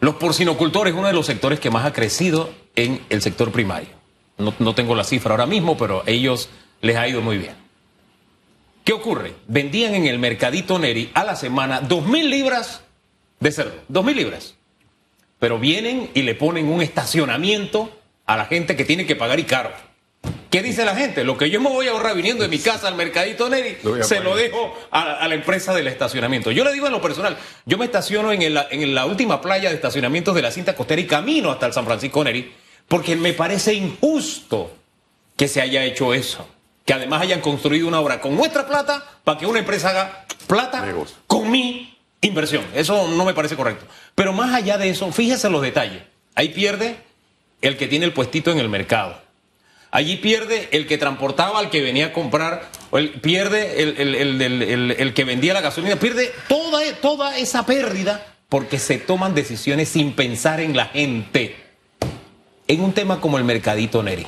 Los 0.00 0.16
porcinocultores 0.16 0.92
es 0.92 0.98
uno 0.98 1.06
de 1.06 1.14
los 1.14 1.26
sectores 1.26 1.60
que 1.60 1.70
más 1.70 1.86
ha 1.86 1.92
crecido 1.92 2.50
en 2.74 3.00
el 3.08 3.22
sector 3.22 3.52
primario. 3.52 3.90
No, 4.36 4.52
no 4.58 4.74
tengo 4.74 4.96
la 4.96 5.04
cifra 5.04 5.30
ahora 5.30 5.46
mismo, 5.46 5.76
pero 5.76 6.02
a 6.04 6.10
ellos 6.10 6.48
les 6.80 6.96
ha 6.96 7.06
ido 7.06 7.22
muy 7.22 7.38
bien. 7.38 7.54
¿Qué 8.82 8.92
ocurre? 8.92 9.36
Vendían 9.46 9.94
en 9.94 10.06
el 10.06 10.18
mercadito 10.18 10.80
Neri 10.80 11.08
a 11.14 11.22
la 11.22 11.36
semana 11.36 11.80
dos 11.82 12.04
mil 12.04 12.28
libras 12.28 12.80
de 13.38 13.52
cerdo. 13.52 13.76
Dos 13.86 14.04
mil 14.04 14.16
libras 14.16 14.56
pero 15.44 15.58
vienen 15.58 16.08
y 16.14 16.22
le 16.22 16.34
ponen 16.34 16.68
un 16.68 16.80
estacionamiento 16.80 17.90
a 18.24 18.34
la 18.38 18.46
gente 18.46 18.76
que 18.76 18.86
tiene 18.86 19.04
que 19.04 19.14
pagar 19.14 19.38
y 19.38 19.44
caro. 19.44 19.70
¿Qué 20.50 20.62
dice 20.62 20.86
la 20.86 20.96
gente? 20.96 21.22
Lo 21.22 21.36
que 21.36 21.50
yo 21.50 21.60
me 21.60 21.68
voy 21.68 21.86
a 21.86 21.90
ahorrar 21.90 22.16
viniendo 22.16 22.42
de 22.44 22.48
mi 22.48 22.58
casa 22.58 22.88
al 22.88 22.94
mercadito 22.94 23.50
Neri, 23.50 23.76
Lo 23.82 24.02
se 24.02 24.20
lo 24.20 24.34
dejo 24.36 24.74
a, 24.90 25.16
a 25.18 25.28
la 25.28 25.34
empresa 25.34 25.74
del 25.74 25.86
estacionamiento. 25.86 26.50
Yo 26.50 26.64
le 26.64 26.72
digo 26.72 26.86
en 26.86 26.92
lo 26.92 27.02
personal, 27.02 27.36
yo 27.66 27.76
me 27.76 27.84
estaciono 27.84 28.32
en, 28.32 28.40
el- 28.40 28.58
en 28.70 28.94
la 28.94 29.04
última 29.04 29.42
playa 29.42 29.68
de 29.68 29.74
estacionamientos 29.74 30.34
de 30.34 30.40
la 30.40 30.50
cinta 30.50 30.74
costera 30.74 31.02
y 31.02 31.06
camino 31.06 31.50
hasta 31.50 31.66
el 31.66 31.74
San 31.74 31.84
Francisco 31.84 32.24
Neri, 32.24 32.50
porque 32.88 33.14
me 33.14 33.34
parece 33.34 33.74
injusto 33.74 34.72
que 35.36 35.46
se 35.46 35.60
haya 35.60 35.84
hecho 35.84 36.14
eso. 36.14 36.48
Que 36.86 36.94
además 36.94 37.20
hayan 37.20 37.42
construido 37.42 37.86
una 37.86 38.00
obra 38.00 38.22
con 38.22 38.34
nuestra 38.34 38.66
plata 38.66 39.04
para 39.24 39.38
que 39.38 39.44
una 39.46 39.58
empresa 39.58 39.90
haga 39.90 40.24
plata 40.46 40.80
Negocio. 40.86 41.16
con 41.26 41.50
mi 41.50 41.93
inversión. 42.20 42.64
Eso 42.74 43.08
no 43.08 43.24
me 43.24 43.34
parece 43.34 43.56
correcto. 43.56 43.86
Pero 44.14 44.32
más 44.32 44.54
allá 44.54 44.78
de 44.78 44.88
eso, 44.90 45.10
fíjese 45.12 45.50
los 45.50 45.62
detalles. 45.62 46.02
Ahí 46.34 46.48
pierde 46.50 46.96
el 47.60 47.76
que 47.76 47.86
tiene 47.86 48.04
el 48.06 48.12
puestito 48.12 48.50
en 48.50 48.58
el 48.58 48.68
mercado. 48.68 49.22
Allí 49.90 50.16
pierde 50.16 50.68
el 50.72 50.86
que 50.88 50.98
transportaba 50.98 51.60
al 51.60 51.70
que 51.70 51.80
venía 51.80 52.06
a 52.06 52.12
comprar, 52.12 52.68
pierde 53.22 53.80
el- 53.82 54.90
el 54.98 55.14
que 55.14 55.24
vendía 55.24 55.54
la 55.54 55.60
gasolina, 55.60 55.96
pierde 55.96 56.32
toda, 56.48 56.80
toda 57.00 57.38
esa 57.38 57.64
pérdida 57.64 58.26
porque 58.48 58.78
se 58.80 58.98
toman 58.98 59.34
decisiones 59.36 59.88
sin 59.88 60.12
pensar 60.12 60.60
en 60.60 60.76
la 60.76 60.86
gente. 60.86 61.56
En 62.66 62.80
un 62.80 62.92
tema 62.92 63.20
como 63.20 63.38
el 63.38 63.44
mercadito 63.44 64.02
Neri. 64.02 64.26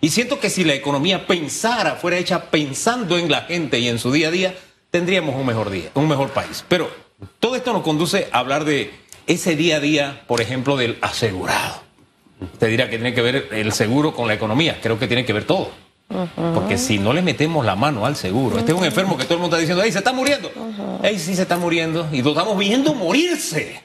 Y 0.00 0.08
siento 0.10 0.38
que 0.40 0.48
si 0.50 0.64
la 0.64 0.74
economía 0.74 1.26
pensara, 1.26 1.96
fuera 1.96 2.16
hecha 2.18 2.50
pensando 2.50 3.18
en 3.18 3.30
la 3.30 3.42
gente 3.42 3.78
y 3.80 3.88
en 3.88 3.98
su 3.98 4.12
día 4.12 4.28
a 4.28 4.30
día, 4.30 4.54
tendríamos 4.90 5.34
un 5.34 5.44
mejor 5.46 5.70
día, 5.70 5.90
un 5.94 6.08
mejor 6.08 6.30
país. 6.30 6.64
Pero 6.68 6.90
todo 7.40 7.56
esto 7.56 7.72
nos 7.72 7.82
conduce 7.82 8.28
a 8.32 8.38
hablar 8.38 8.64
de 8.64 8.92
ese 9.26 9.56
día 9.56 9.76
a 9.76 9.80
día, 9.80 10.22
por 10.26 10.40
ejemplo, 10.40 10.76
del 10.76 10.98
asegurado. 11.00 11.82
Usted 12.40 12.68
dirá 12.68 12.90
que 12.90 12.96
tiene 12.96 13.14
que 13.14 13.22
ver 13.22 13.48
el 13.52 13.72
seguro 13.72 14.14
con 14.14 14.28
la 14.28 14.34
economía. 14.34 14.78
Creo 14.82 14.98
que 14.98 15.06
tiene 15.06 15.24
que 15.24 15.32
ver 15.32 15.44
todo. 15.44 15.70
Porque 16.54 16.78
si 16.78 16.98
no 16.98 17.12
le 17.12 17.22
metemos 17.22 17.64
la 17.64 17.74
mano 17.74 18.06
al 18.06 18.14
seguro, 18.14 18.58
este 18.58 18.72
es 18.72 18.78
un 18.78 18.84
enfermo 18.84 19.16
que 19.16 19.24
todo 19.24 19.34
el 19.34 19.40
mundo 19.40 19.56
está 19.56 19.60
diciendo, 19.60 19.82
¡ay, 19.82 19.90
se 19.90 19.98
está 19.98 20.12
muriendo! 20.12 20.50
¡Ey, 21.02 21.18
sí 21.18 21.34
se 21.34 21.42
está 21.42 21.56
muriendo! 21.56 22.06
Y 22.12 22.22
lo 22.22 22.30
estamos 22.30 22.58
viendo 22.58 22.94
morirse. 22.94 23.82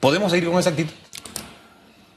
¿Podemos 0.00 0.32
seguir 0.32 0.48
con 0.48 0.58
esa 0.58 0.70
actitud? 0.70 0.92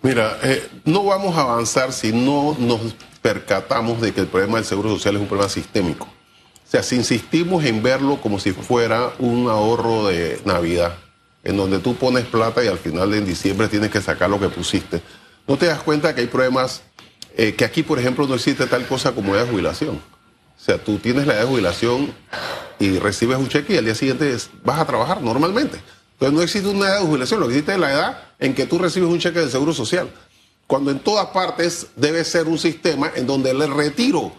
Mira, 0.02 0.38
eh, 0.44 0.68
no 0.86 1.04
vamos 1.04 1.36
a 1.36 1.42
avanzar 1.42 1.92
si 1.92 2.12
no 2.12 2.56
nos 2.58 2.80
percatamos 3.22 4.02
de 4.02 4.14
que 4.14 4.22
el 4.22 4.28
problema 4.28 4.58
del 4.58 4.66
seguro 4.66 4.90
social 4.92 5.16
es 5.16 5.22
un 5.22 5.28
problema 5.28 5.50
sistémico. 5.50 6.08
O 6.68 6.72
sea, 6.72 6.82
si 6.82 6.96
insistimos 6.96 7.64
en 7.64 7.84
verlo 7.84 8.20
como 8.22 8.40
si 8.40 8.52
fuera 8.52 9.14
un 9.20 9.50
ahorro 9.50 10.08
de 10.08 10.40
Navidad, 10.46 10.98
en 11.44 11.58
donde 11.58 11.80
tú 11.80 11.96
pones 11.96 12.26
plata 12.26 12.64
y 12.64 12.68
al 12.68 12.80
final 12.80 13.12
de 13.12 13.22
diciembre 13.22 13.68
tienes 13.68 13.92
que 13.92 14.02
sacar 14.02 14.30
lo 14.30 14.40
que 14.40 14.50
pusiste, 14.50 15.02
no 15.48 15.58
te 15.58 15.68
das 15.68 15.84
cuenta 15.84 16.16
que 16.16 16.22
hay 16.22 16.28
problemas, 16.28 16.82
eh, 17.38 17.54
que 17.54 17.66
aquí, 17.66 17.84
por 17.84 18.00
ejemplo, 18.00 18.26
no 18.28 18.34
existe 18.34 18.66
tal 18.66 18.88
cosa 18.88 19.12
como 19.12 19.36
edad 19.36 19.46
de 19.46 19.52
jubilación. 19.52 19.96
O 19.96 20.64
sea, 20.66 20.78
tú 20.78 20.98
tienes 20.98 21.28
la 21.28 21.34
edad 21.34 21.42
de 21.42 21.48
jubilación 21.48 22.14
y 22.80 22.98
recibes 22.98 23.38
un 23.38 23.48
cheque 23.48 23.76
y 23.76 23.78
al 23.78 23.86
día 23.86 23.96
siguiente 23.96 24.36
vas 24.64 24.80
a 24.80 24.86
trabajar 24.86 25.22
normalmente. 25.22 25.80
Entonces 26.14 26.36
no 26.36 26.42
existe 26.42 26.70
una 26.70 26.88
edad 26.88 27.00
de 27.02 27.06
jubilación, 27.06 27.40
lo 27.42 27.48
que 27.48 27.54
existe 27.54 27.74
es 27.74 27.80
la 27.80 27.92
edad 27.92 28.24
en 28.40 28.56
que 28.56 28.66
tú 28.66 28.80
recibes 28.80 29.10
un 29.10 29.20
cheque 29.20 29.40
del 29.40 29.52
Seguro 29.52 29.74
Social. 29.74 30.10
Cuando 30.66 30.90
en 30.90 31.00
todas 31.00 31.28
partes 31.28 31.88
debe 31.96 32.24
ser 32.24 32.48
un 32.48 32.58
sistema 32.58 33.12
en 33.16 33.28
donde 33.28 33.52
el 33.52 33.72
retiro, 33.72 34.34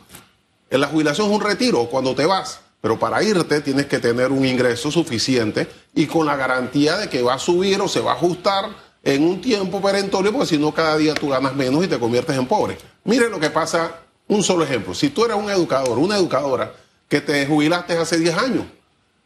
en 0.70 0.80
la 0.80 0.88
jubilación 0.88 1.28
es 1.28 1.34
un 1.34 1.40
retiro 1.40 1.86
cuando 1.86 2.14
te 2.14 2.26
vas, 2.26 2.60
pero 2.80 2.98
para 2.98 3.22
irte 3.22 3.60
tienes 3.60 3.86
que 3.86 3.98
tener 3.98 4.32
un 4.32 4.44
ingreso 4.44 4.90
suficiente 4.90 5.68
y 5.94 6.06
con 6.06 6.26
la 6.26 6.36
garantía 6.36 6.96
de 6.96 7.08
que 7.08 7.22
va 7.22 7.34
a 7.34 7.38
subir 7.38 7.80
o 7.80 7.88
se 7.88 8.00
va 8.00 8.12
a 8.12 8.14
ajustar 8.14 8.70
en 9.02 9.22
un 9.22 9.40
tiempo 9.40 9.80
perentorio, 9.80 10.32
porque 10.32 10.48
si 10.48 10.58
no 10.58 10.74
cada 10.74 10.96
día 10.96 11.14
tú 11.14 11.28
ganas 11.28 11.54
menos 11.54 11.84
y 11.84 11.88
te 11.88 11.98
conviertes 11.98 12.36
en 12.36 12.46
pobre. 12.46 12.76
Miren 13.04 13.30
lo 13.30 13.38
que 13.38 13.50
pasa, 13.50 14.00
un 14.26 14.42
solo 14.42 14.64
ejemplo. 14.64 14.94
Si 14.94 15.10
tú 15.10 15.24
eres 15.24 15.36
un 15.36 15.48
educador, 15.48 15.98
una 15.98 16.16
educadora 16.16 16.74
que 17.08 17.20
te 17.20 17.46
jubilaste 17.46 17.96
hace 17.96 18.18
10 18.18 18.36
años, 18.36 18.64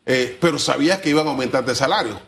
eh, 0.04 0.36
pero 0.40 0.58
sabías 0.58 0.98
que 0.98 1.10
iban 1.10 1.26
a 1.26 1.30
aumentarte 1.30 1.70
el 1.70 1.76
salario. 1.76 2.20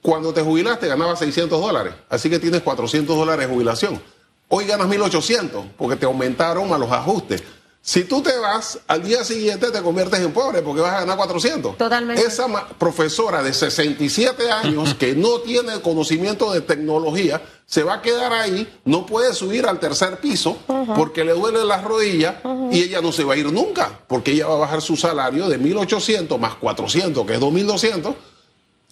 Cuando 0.00 0.32
te 0.32 0.40
jubilaste 0.40 0.88
ganabas 0.88 1.18
600 1.18 1.60
dólares, 1.60 1.94
así 2.08 2.30
que 2.30 2.38
tienes 2.38 2.62
400 2.62 3.16
dólares 3.16 3.46
de 3.46 3.54
jubilación. 3.54 4.02
Hoy 4.48 4.66
ganas 4.66 4.88
1800 4.88 5.64
porque 5.76 5.96
te 5.96 6.06
aumentaron 6.06 6.72
a 6.72 6.78
los 6.78 6.90
ajustes. 6.90 7.42
Si 7.86 8.04
tú 8.04 8.22
te 8.22 8.34
vas, 8.38 8.78
al 8.86 9.02
día 9.02 9.22
siguiente 9.24 9.70
te 9.70 9.82
conviertes 9.82 10.18
en 10.20 10.32
pobre 10.32 10.62
porque 10.62 10.80
vas 10.80 10.94
a 10.94 11.00
ganar 11.00 11.18
400. 11.18 11.76
Totalmente. 11.76 12.22
Esa 12.22 12.46
profesora 12.78 13.42
de 13.42 13.52
67 13.52 14.50
años 14.50 14.94
que 14.94 15.14
no 15.14 15.40
tiene 15.40 15.78
conocimiento 15.82 16.50
de 16.50 16.62
tecnología 16.62 17.42
se 17.66 17.82
va 17.82 17.96
a 17.96 18.02
quedar 18.02 18.32
ahí, 18.32 18.66
no 18.86 19.04
puede 19.04 19.34
subir 19.34 19.66
al 19.66 19.80
tercer 19.80 20.18
piso 20.18 20.56
porque 20.96 21.24
le 21.24 21.34
duele 21.34 21.62
las 21.66 21.84
rodillas 21.84 22.36
y 22.72 22.84
ella 22.84 23.02
no 23.02 23.12
se 23.12 23.22
va 23.22 23.34
a 23.34 23.36
ir 23.36 23.52
nunca, 23.52 24.00
porque 24.08 24.30
ella 24.30 24.46
va 24.46 24.54
a 24.54 24.58
bajar 24.60 24.80
su 24.80 24.96
salario 24.96 25.46
de 25.46 25.60
1.800 25.60 26.38
más 26.38 26.54
400, 26.54 27.26
que 27.26 27.34
es 27.34 27.40
2.200, 27.40 28.14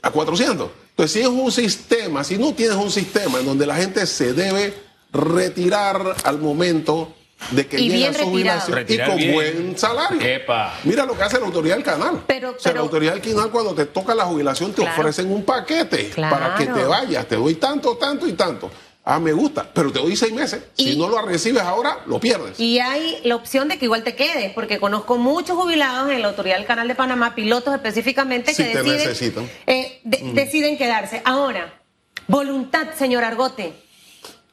a 0.03 0.11
400. 0.11 0.69
Entonces, 0.91 1.13
si 1.13 1.21
es 1.21 1.29
un 1.29 1.51
sistema, 1.51 2.25
si 2.25 2.37
no 2.37 2.53
tienes 2.53 2.77
un 2.77 2.91
sistema 2.91 3.41
en 3.41 3.47
donde 3.47 3.67
la 3.67 3.77
gente 3.77 4.07
se 4.07 4.35
debe 4.35 4.75
retirar 5.13 6.15
al 6.25 6.39
momento 6.41 7.15
de 7.51 7.67
que 7.67 7.81
Y 7.81 7.89
bien 7.89 8.15
a 8.15 8.19
su 8.19 8.25
jubilación 8.25 8.85
y 8.89 8.99
con 8.99 9.17
bien. 9.17 9.33
buen 9.35 9.79
salario. 9.79 10.21
Epa. 10.21 10.75
Mira 10.85 11.05
lo 11.05 11.17
que 11.17 11.23
hace 11.25 11.39
la 11.39 11.47
autoridad 11.47 11.75
del 11.77 11.85
canal. 11.85 12.23
Pero- 12.27 12.51
o 12.51 12.53
sea, 12.53 12.61
pero- 12.65 12.75
la 12.77 12.81
autoridad 12.83 13.13
del 13.15 13.23
canal 13.23 13.51
cuando 13.51 13.75
te 13.75 13.87
toca 13.87 14.15
la 14.15 14.25
jubilación 14.25 14.71
te 14.73 14.83
Claro. 14.83 15.01
ofrecen 15.01 15.31
un 15.33 15.45
paquete 15.45 16.11
Claro. 16.11 16.37
para 16.37 16.55
que 16.57 16.67
te 16.67 16.85
vayas. 16.85 17.27
Te 17.27 17.37
doy 17.37 17.55
tanto, 17.57 17.97
tanto 17.97 18.27
y 18.27 18.33
tanto. 18.33 18.71
Ah, 19.05 19.19
me 19.19 19.33
gusta, 19.33 19.69
pero 19.75 19.91
te 19.91 19.99
doy 19.99 20.15
seis 20.15 20.33
meses. 20.33 20.63
Y- 20.77 20.93
si 20.93 20.97
no 20.97 21.09
lo 21.09 21.21
recibes 21.23 21.61
ahora, 21.63 21.99
lo 22.07 22.21
pierdes. 22.21 22.61
Y 22.61 22.79
hay 22.79 23.19
la 23.25 23.35
opción 23.35 23.67
de 23.67 23.77
que 23.77 23.87
igual 23.87 24.05
te 24.05 24.15
quedes, 24.15 24.53
porque 24.53 24.79
conozco 24.79 25.17
muchos 25.19 25.57
jubilados 25.57 26.09
en 26.13 26.23
la 26.23 26.29
autoridad 26.29 26.57
del 26.57 26.67
Canal 26.67 26.87
de 26.87 26.95
Panamá, 26.95 27.35
pilotos 27.35 27.75
específicamente, 27.75 28.55
que 28.55 28.63
te 28.63 28.69
deciden, 28.83 28.97
necesitan. 28.99 29.51
eh, 29.67 30.01
de- 30.05 30.21
deciden 30.35 30.79
quedarse. 30.79 31.21
Ahora, 31.25 31.81
voluntad, 32.29 32.95
señor 32.97 33.25
Argote. 33.25 33.73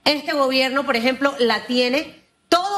Este 0.03 0.33
gobierno, 0.33 0.83
por 0.85 0.95
ejemplo, 0.95 1.35
la 1.37 1.67
tiene. 1.67 2.18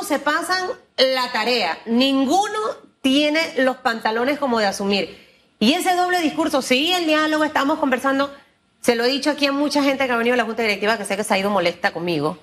Todos 0.01 0.07
se 0.07 0.19
pasan 0.19 0.67
la 0.97 1.31
tarea. 1.31 1.77
Ninguno 1.85 2.57
tiene 3.01 3.39
los 3.57 3.77
pantalones 3.77 4.39
como 4.39 4.57
de 4.57 4.65
asumir. 4.65 5.15
Y 5.59 5.73
ese 5.73 5.95
doble 5.95 6.21
discurso, 6.21 6.63
sí, 6.63 6.91
el 6.91 7.05
diálogo, 7.05 7.43
estamos 7.43 7.77
conversando. 7.77 8.33
Se 8.81 8.95
lo 8.95 9.03
he 9.03 9.09
dicho 9.09 9.29
aquí 9.29 9.45
a 9.45 9.51
mucha 9.51 9.83
gente 9.83 10.07
que 10.07 10.11
ha 10.11 10.17
venido 10.17 10.33
a 10.33 10.37
la 10.37 10.45
Junta 10.45 10.63
Directiva 10.63 10.97
que 10.97 11.05
sé 11.05 11.15
que 11.17 11.23
se 11.23 11.35
ha 11.35 11.37
ido 11.37 11.51
molesta 11.51 11.91
conmigo. 11.93 12.39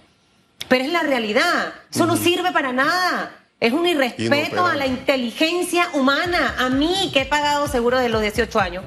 Pero 0.68 0.84
es 0.84 0.92
la 0.92 1.02
realidad. 1.02 1.72
Eso 1.92 2.06
no 2.06 2.16
sirve 2.16 2.52
para 2.52 2.72
nada. 2.72 3.34
Es 3.58 3.72
un 3.72 3.88
irrespeto 3.88 4.64
a 4.64 4.76
la 4.76 4.86
inteligencia 4.86 5.88
humana. 5.94 6.54
A 6.58 6.68
mí, 6.68 7.10
que 7.12 7.22
he 7.22 7.26
pagado 7.26 7.66
seguro 7.66 7.98
de 7.98 8.08
los 8.08 8.22
18 8.22 8.60
años. 8.60 8.84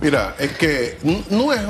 Mira, 0.00 0.36
es 0.38 0.52
que 0.52 0.96
no 1.30 1.52
es, 1.52 1.60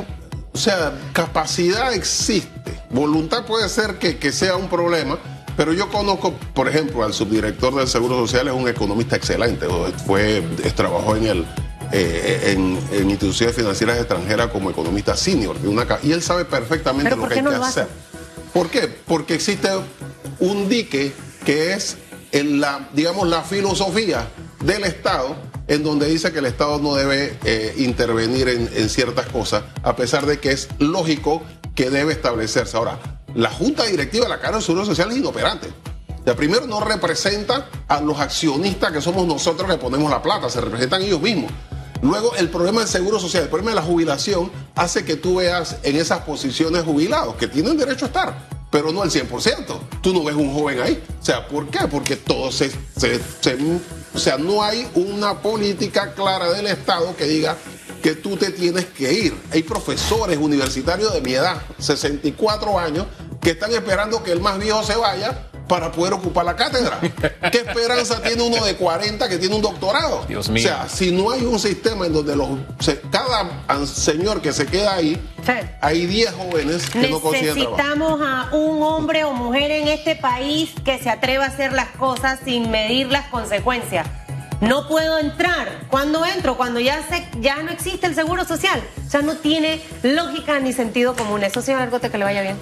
o 0.53 0.59
sea, 0.59 0.92
capacidad 1.14 1.95
existe, 1.95 2.79
voluntad 2.90 3.47
puede 3.47 3.71
ser 3.71 3.99
que, 3.99 4.19
que 4.19 4.33
sea 4.33 4.57
un 4.57 4.69
problema, 4.69 5.19
pero 5.57 5.73
yo 5.73 5.88
conozco, 5.88 6.35
por 6.55 6.69
ejemplo, 6.69 7.03
al 7.05 7.14
subdirector 7.14 7.75
del 7.75 7.88
Seguro 7.88 8.16
Social, 8.16 8.49
es 8.49 8.55
un 8.55 8.69
economista 8.69 9.16
excelente, 9.16 9.66
fue, 10.07 10.42
trabajó 10.75 11.16
en 11.16 11.27
el 11.27 11.47
eh, 11.92 12.53
en, 12.53 12.79
en 12.90 13.11
instituciones 13.11 13.55
financieras 13.55 13.99
extranjeras 13.99 14.49
como 14.49 14.71
economista 14.71 15.16
senior, 15.16 15.57
de 15.59 15.69
una 15.69 15.87
y 16.03 16.11
él 16.11 16.21
sabe 16.21 16.45
perfectamente 16.45 17.11
¿Pero 17.11 17.23
lo 17.23 17.29
que 17.29 17.35
hay 17.35 17.42
no 17.42 17.51
que 17.51 17.57
hacer. 17.57 17.87
¿Por 18.53 18.71
qué? 18.71 18.88
Porque 18.88 19.35
existe 19.35 19.69
un 20.40 20.69
dique 20.69 21.12
que 21.45 21.75
es 21.75 21.97
en 22.33 22.61
la, 22.61 22.88
digamos, 22.92 23.29
la 23.29 23.42
filosofía 23.42 24.27
del 24.64 24.83
Estado, 24.83 25.37
en 25.69 25.85
donde 25.85 26.07
dice 26.09 26.33
que 26.33 26.40
el 26.40 26.47
Estado 26.47 26.81
no 26.81 26.97
debe 26.97 27.38
eh, 27.45 27.75
intervenir 27.79 28.49
en, 28.49 28.69
en 28.75 28.88
ciertas 28.88 29.27
cosas, 29.27 29.62
a 29.85 29.95
pesar 29.95 30.27
de 30.27 30.40
que 30.40 30.51
es 30.51 30.69
lógico 30.79 31.42
que 31.77 31.88
debe 31.90 32.12
establecerse. 32.12 32.77
Ahora, 32.77 32.99
la 33.37 33.51
Junta 33.51 33.85
Directiva 33.85 34.25
de 34.25 34.31
la 34.31 34.40
Cara 34.40 34.55
del 34.57 34.62
Seguro 34.62 34.85
Social 34.85 35.11
es 35.12 35.18
inoperante. 35.18 35.68
La 36.25 36.35
primero 36.35 36.66
no 36.66 36.81
representa 36.81 37.68
a 37.87 38.01
los 38.01 38.18
accionistas 38.18 38.90
que 38.92 39.01
somos 39.01 39.27
nosotros 39.27 39.70
que 39.70 39.77
ponemos 39.79 40.11
la 40.11 40.20
plata, 40.22 40.51
se 40.51 40.61
representan 40.61 41.03
ellos 41.03 41.20
mismos. 41.20 41.53
Luego, 42.03 42.35
el 42.37 42.51
problema 42.51 42.81
del 42.81 42.88
seguro 42.88 43.18
social, 43.18 43.44
el 43.44 43.49
problema 43.49 43.70
de 43.70 43.77
la 43.77 43.83
jubilación, 43.83 44.51
hace 44.75 45.05
que 45.05 45.16
tú 45.16 45.37
veas 45.37 45.77
en 45.83 45.96
esas 45.96 46.20
posiciones 46.20 46.83
jubilados 46.85 47.37
que 47.37 47.46
tienen 47.46 47.77
derecho 47.79 48.05
a 48.05 48.09
estar, 48.09 48.49
pero 48.70 48.92
no 48.92 49.03
al 49.03 49.11
100%. 49.11 49.79
Tú 50.03 50.12
no 50.12 50.25
ves 50.25 50.35
un 50.37 50.53
joven 50.53 50.81
ahí. 50.83 51.03
O 51.20 51.25
sea, 51.25 51.46
¿por 51.49 51.68
qué? 51.68 51.87
Porque 51.88 52.16
todo 52.16 52.51
se- 52.53 52.70
se- 52.96 53.20
O 54.14 54.18
sea, 54.18 54.37
no 54.37 54.62
hay 54.62 54.87
una 54.94 55.40
política 55.40 56.12
clara 56.14 56.51
del 56.51 56.66
Estado 56.66 57.14
que 57.16 57.25
diga 57.25 57.57
que 58.03 58.14
tú 58.14 58.37
te 58.37 58.51
tienes 58.51 58.87
que 58.87 59.12
ir. 59.12 59.37
Hay 59.53 59.62
profesores 59.62 60.38
universitarios 60.38 61.12
de 61.14 61.20
mi 61.20 61.33
edad, 61.35 61.61
64 61.79 62.79
años, 62.79 63.07
que 63.47 63.53
están 63.53 63.73
esperando 63.73 64.25
que 64.25 64.33
el 64.33 64.41
más 64.41 64.59
viejo 64.59 64.83
se 64.83 64.97
vaya 64.97 65.39
para 65.69 65.93
poder 65.93 66.13
ocupar 66.15 66.45
la 66.45 66.57
cátedra. 66.57 66.99
¿Qué 67.53 67.59
esperanza 67.59 68.21
tiene 68.21 68.43
uno 68.43 68.65
de 68.65 68.75
40 68.75 69.29
que 69.29 69.39
tiene 69.39 69.55
un 69.55 69.63
doctorado? 69.63 70.25
Dios 70.27 70.49
mío. 70.49 70.65
O 70.65 70.67
sea, 70.69 70.89
si 70.89 71.13
no 71.13 71.31
hay 71.31 71.43
un 71.45 71.61
sistema 71.61 72.07
en 72.07 72.13
donde 72.13 72.35
los, 72.35 72.49
se- 72.81 73.01
cada 73.03 73.49
señor 73.87 74.43
que 74.43 74.53
se 74.53 74.67
queda 74.67 74.95
ahí, 74.95 75.15
Sí. 75.47 75.53
hay 75.81 76.07
10 76.07 76.33
jóvenes 76.33 76.91
que 76.91 77.07
no 77.09 77.21
consiguen 77.21 77.55
trabajo. 77.55 77.77
Necesitamos 77.77 78.21
a 78.21 78.49
un 78.53 78.83
hombre 78.83 79.23
o 79.23 79.33
mujer 79.33 79.71
en 79.71 79.87
este 79.87 80.17
país 80.17 80.71
que 80.85 80.99
se 80.99 81.09
atreva 81.09 81.45
a 81.45 81.47
hacer 81.47 81.73
las 81.73 81.91
cosas 81.91 82.41
sin 82.45 82.69
medir 82.73 83.13
las 83.13 83.29
consecuencias. 83.29 84.09
No 84.61 84.89
puedo 84.89 85.19
entrar. 85.19 85.69
¿Cuándo 85.89 86.25
entro? 86.27 86.57
Cuando 86.57 86.81
ya 86.81 87.01
se, 87.09 87.29
ya 87.41 87.63
no 87.63 87.71
existe 87.71 88.07
el 88.09 88.17
seguro 88.17 88.45
social. 88.45 88.83
O 89.07 89.09
sea, 89.11 89.23
no 89.23 89.35
tiene 89.37 89.81
lógica 90.03 90.59
ni 90.59 90.73
sentido 90.73 91.15
común. 91.15 91.45
Eso, 91.45 91.63
señor 91.63 91.83
Argote, 91.83 92.11
que 92.11 92.19
le 92.19 92.25
vaya 92.25 92.43
bien. 92.43 92.57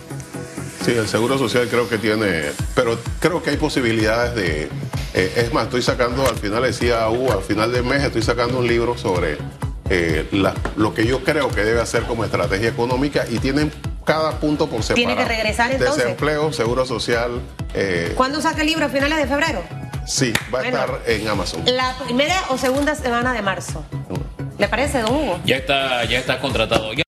Sí, 0.84 0.92
el 0.92 1.08
seguro 1.08 1.38
social 1.38 1.66
creo 1.70 1.88
que 1.88 1.96
tiene, 1.98 2.50
pero 2.74 2.98
creo 3.20 3.42
que 3.42 3.50
hay 3.50 3.56
posibilidades 3.56 4.34
de. 4.34 4.68
eh, 5.14 5.32
es 5.36 5.52
más, 5.52 5.64
estoy 5.64 5.80
sacando, 5.82 6.28
al 6.28 6.36
final 6.36 6.62
decía 6.62 7.08
Hugo, 7.08 7.32
al 7.32 7.42
final 7.42 7.72
del 7.72 7.84
mes 7.84 8.02
estoy 8.02 8.20
sacando 8.22 8.58
un 8.58 8.66
libro 8.66 8.98
sobre 8.98 9.38
eh, 9.88 10.28
la- 10.32 10.54
lo 10.76 10.92
que 10.92 11.06
yo 11.06 11.24
creo 11.24 11.48
que 11.48 11.62
debe 11.64 11.80
hacer 11.80 12.02
como 12.02 12.24
estrategia 12.24 12.68
económica 12.68 13.24
y 13.30 13.38
tienen 13.38 13.72
cada 14.04 14.38
punto 14.40 14.66
por 14.68 14.82
separado. 14.82 14.94
Tiene 15.06 15.16
que 15.16 15.24
regresar, 15.28 15.72
entonces. 15.72 15.96
Desempleo, 15.96 16.52
seguro 16.52 16.84
social. 16.84 17.40
eh, 17.72 18.12
¿Cuándo 18.14 18.42
saca 18.42 18.60
el 18.60 18.66
libro? 18.66 18.84
¿A 18.84 18.88
finales 18.90 19.16
de 19.18 19.26
febrero? 19.26 19.62
sí, 20.06 20.34
va 20.54 20.60
a 20.60 20.66
estar 20.66 21.00
en 21.06 21.26
Amazon. 21.28 21.62
La 21.64 21.96
primera 22.04 22.34
o 22.50 22.58
segunda 22.58 22.94
semana 22.94 23.32
de 23.32 23.40
marzo. 23.40 23.82
¿Le 24.58 24.68
parece, 24.68 25.00
don 25.00 25.12
Hugo? 25.16 25.40
Ya 25.44 25.56
está, 25.56 26.04
ya 26.04 26.18
está 26.18 26.38
contratado. 26.38 26.92
Ya 26.92 27.02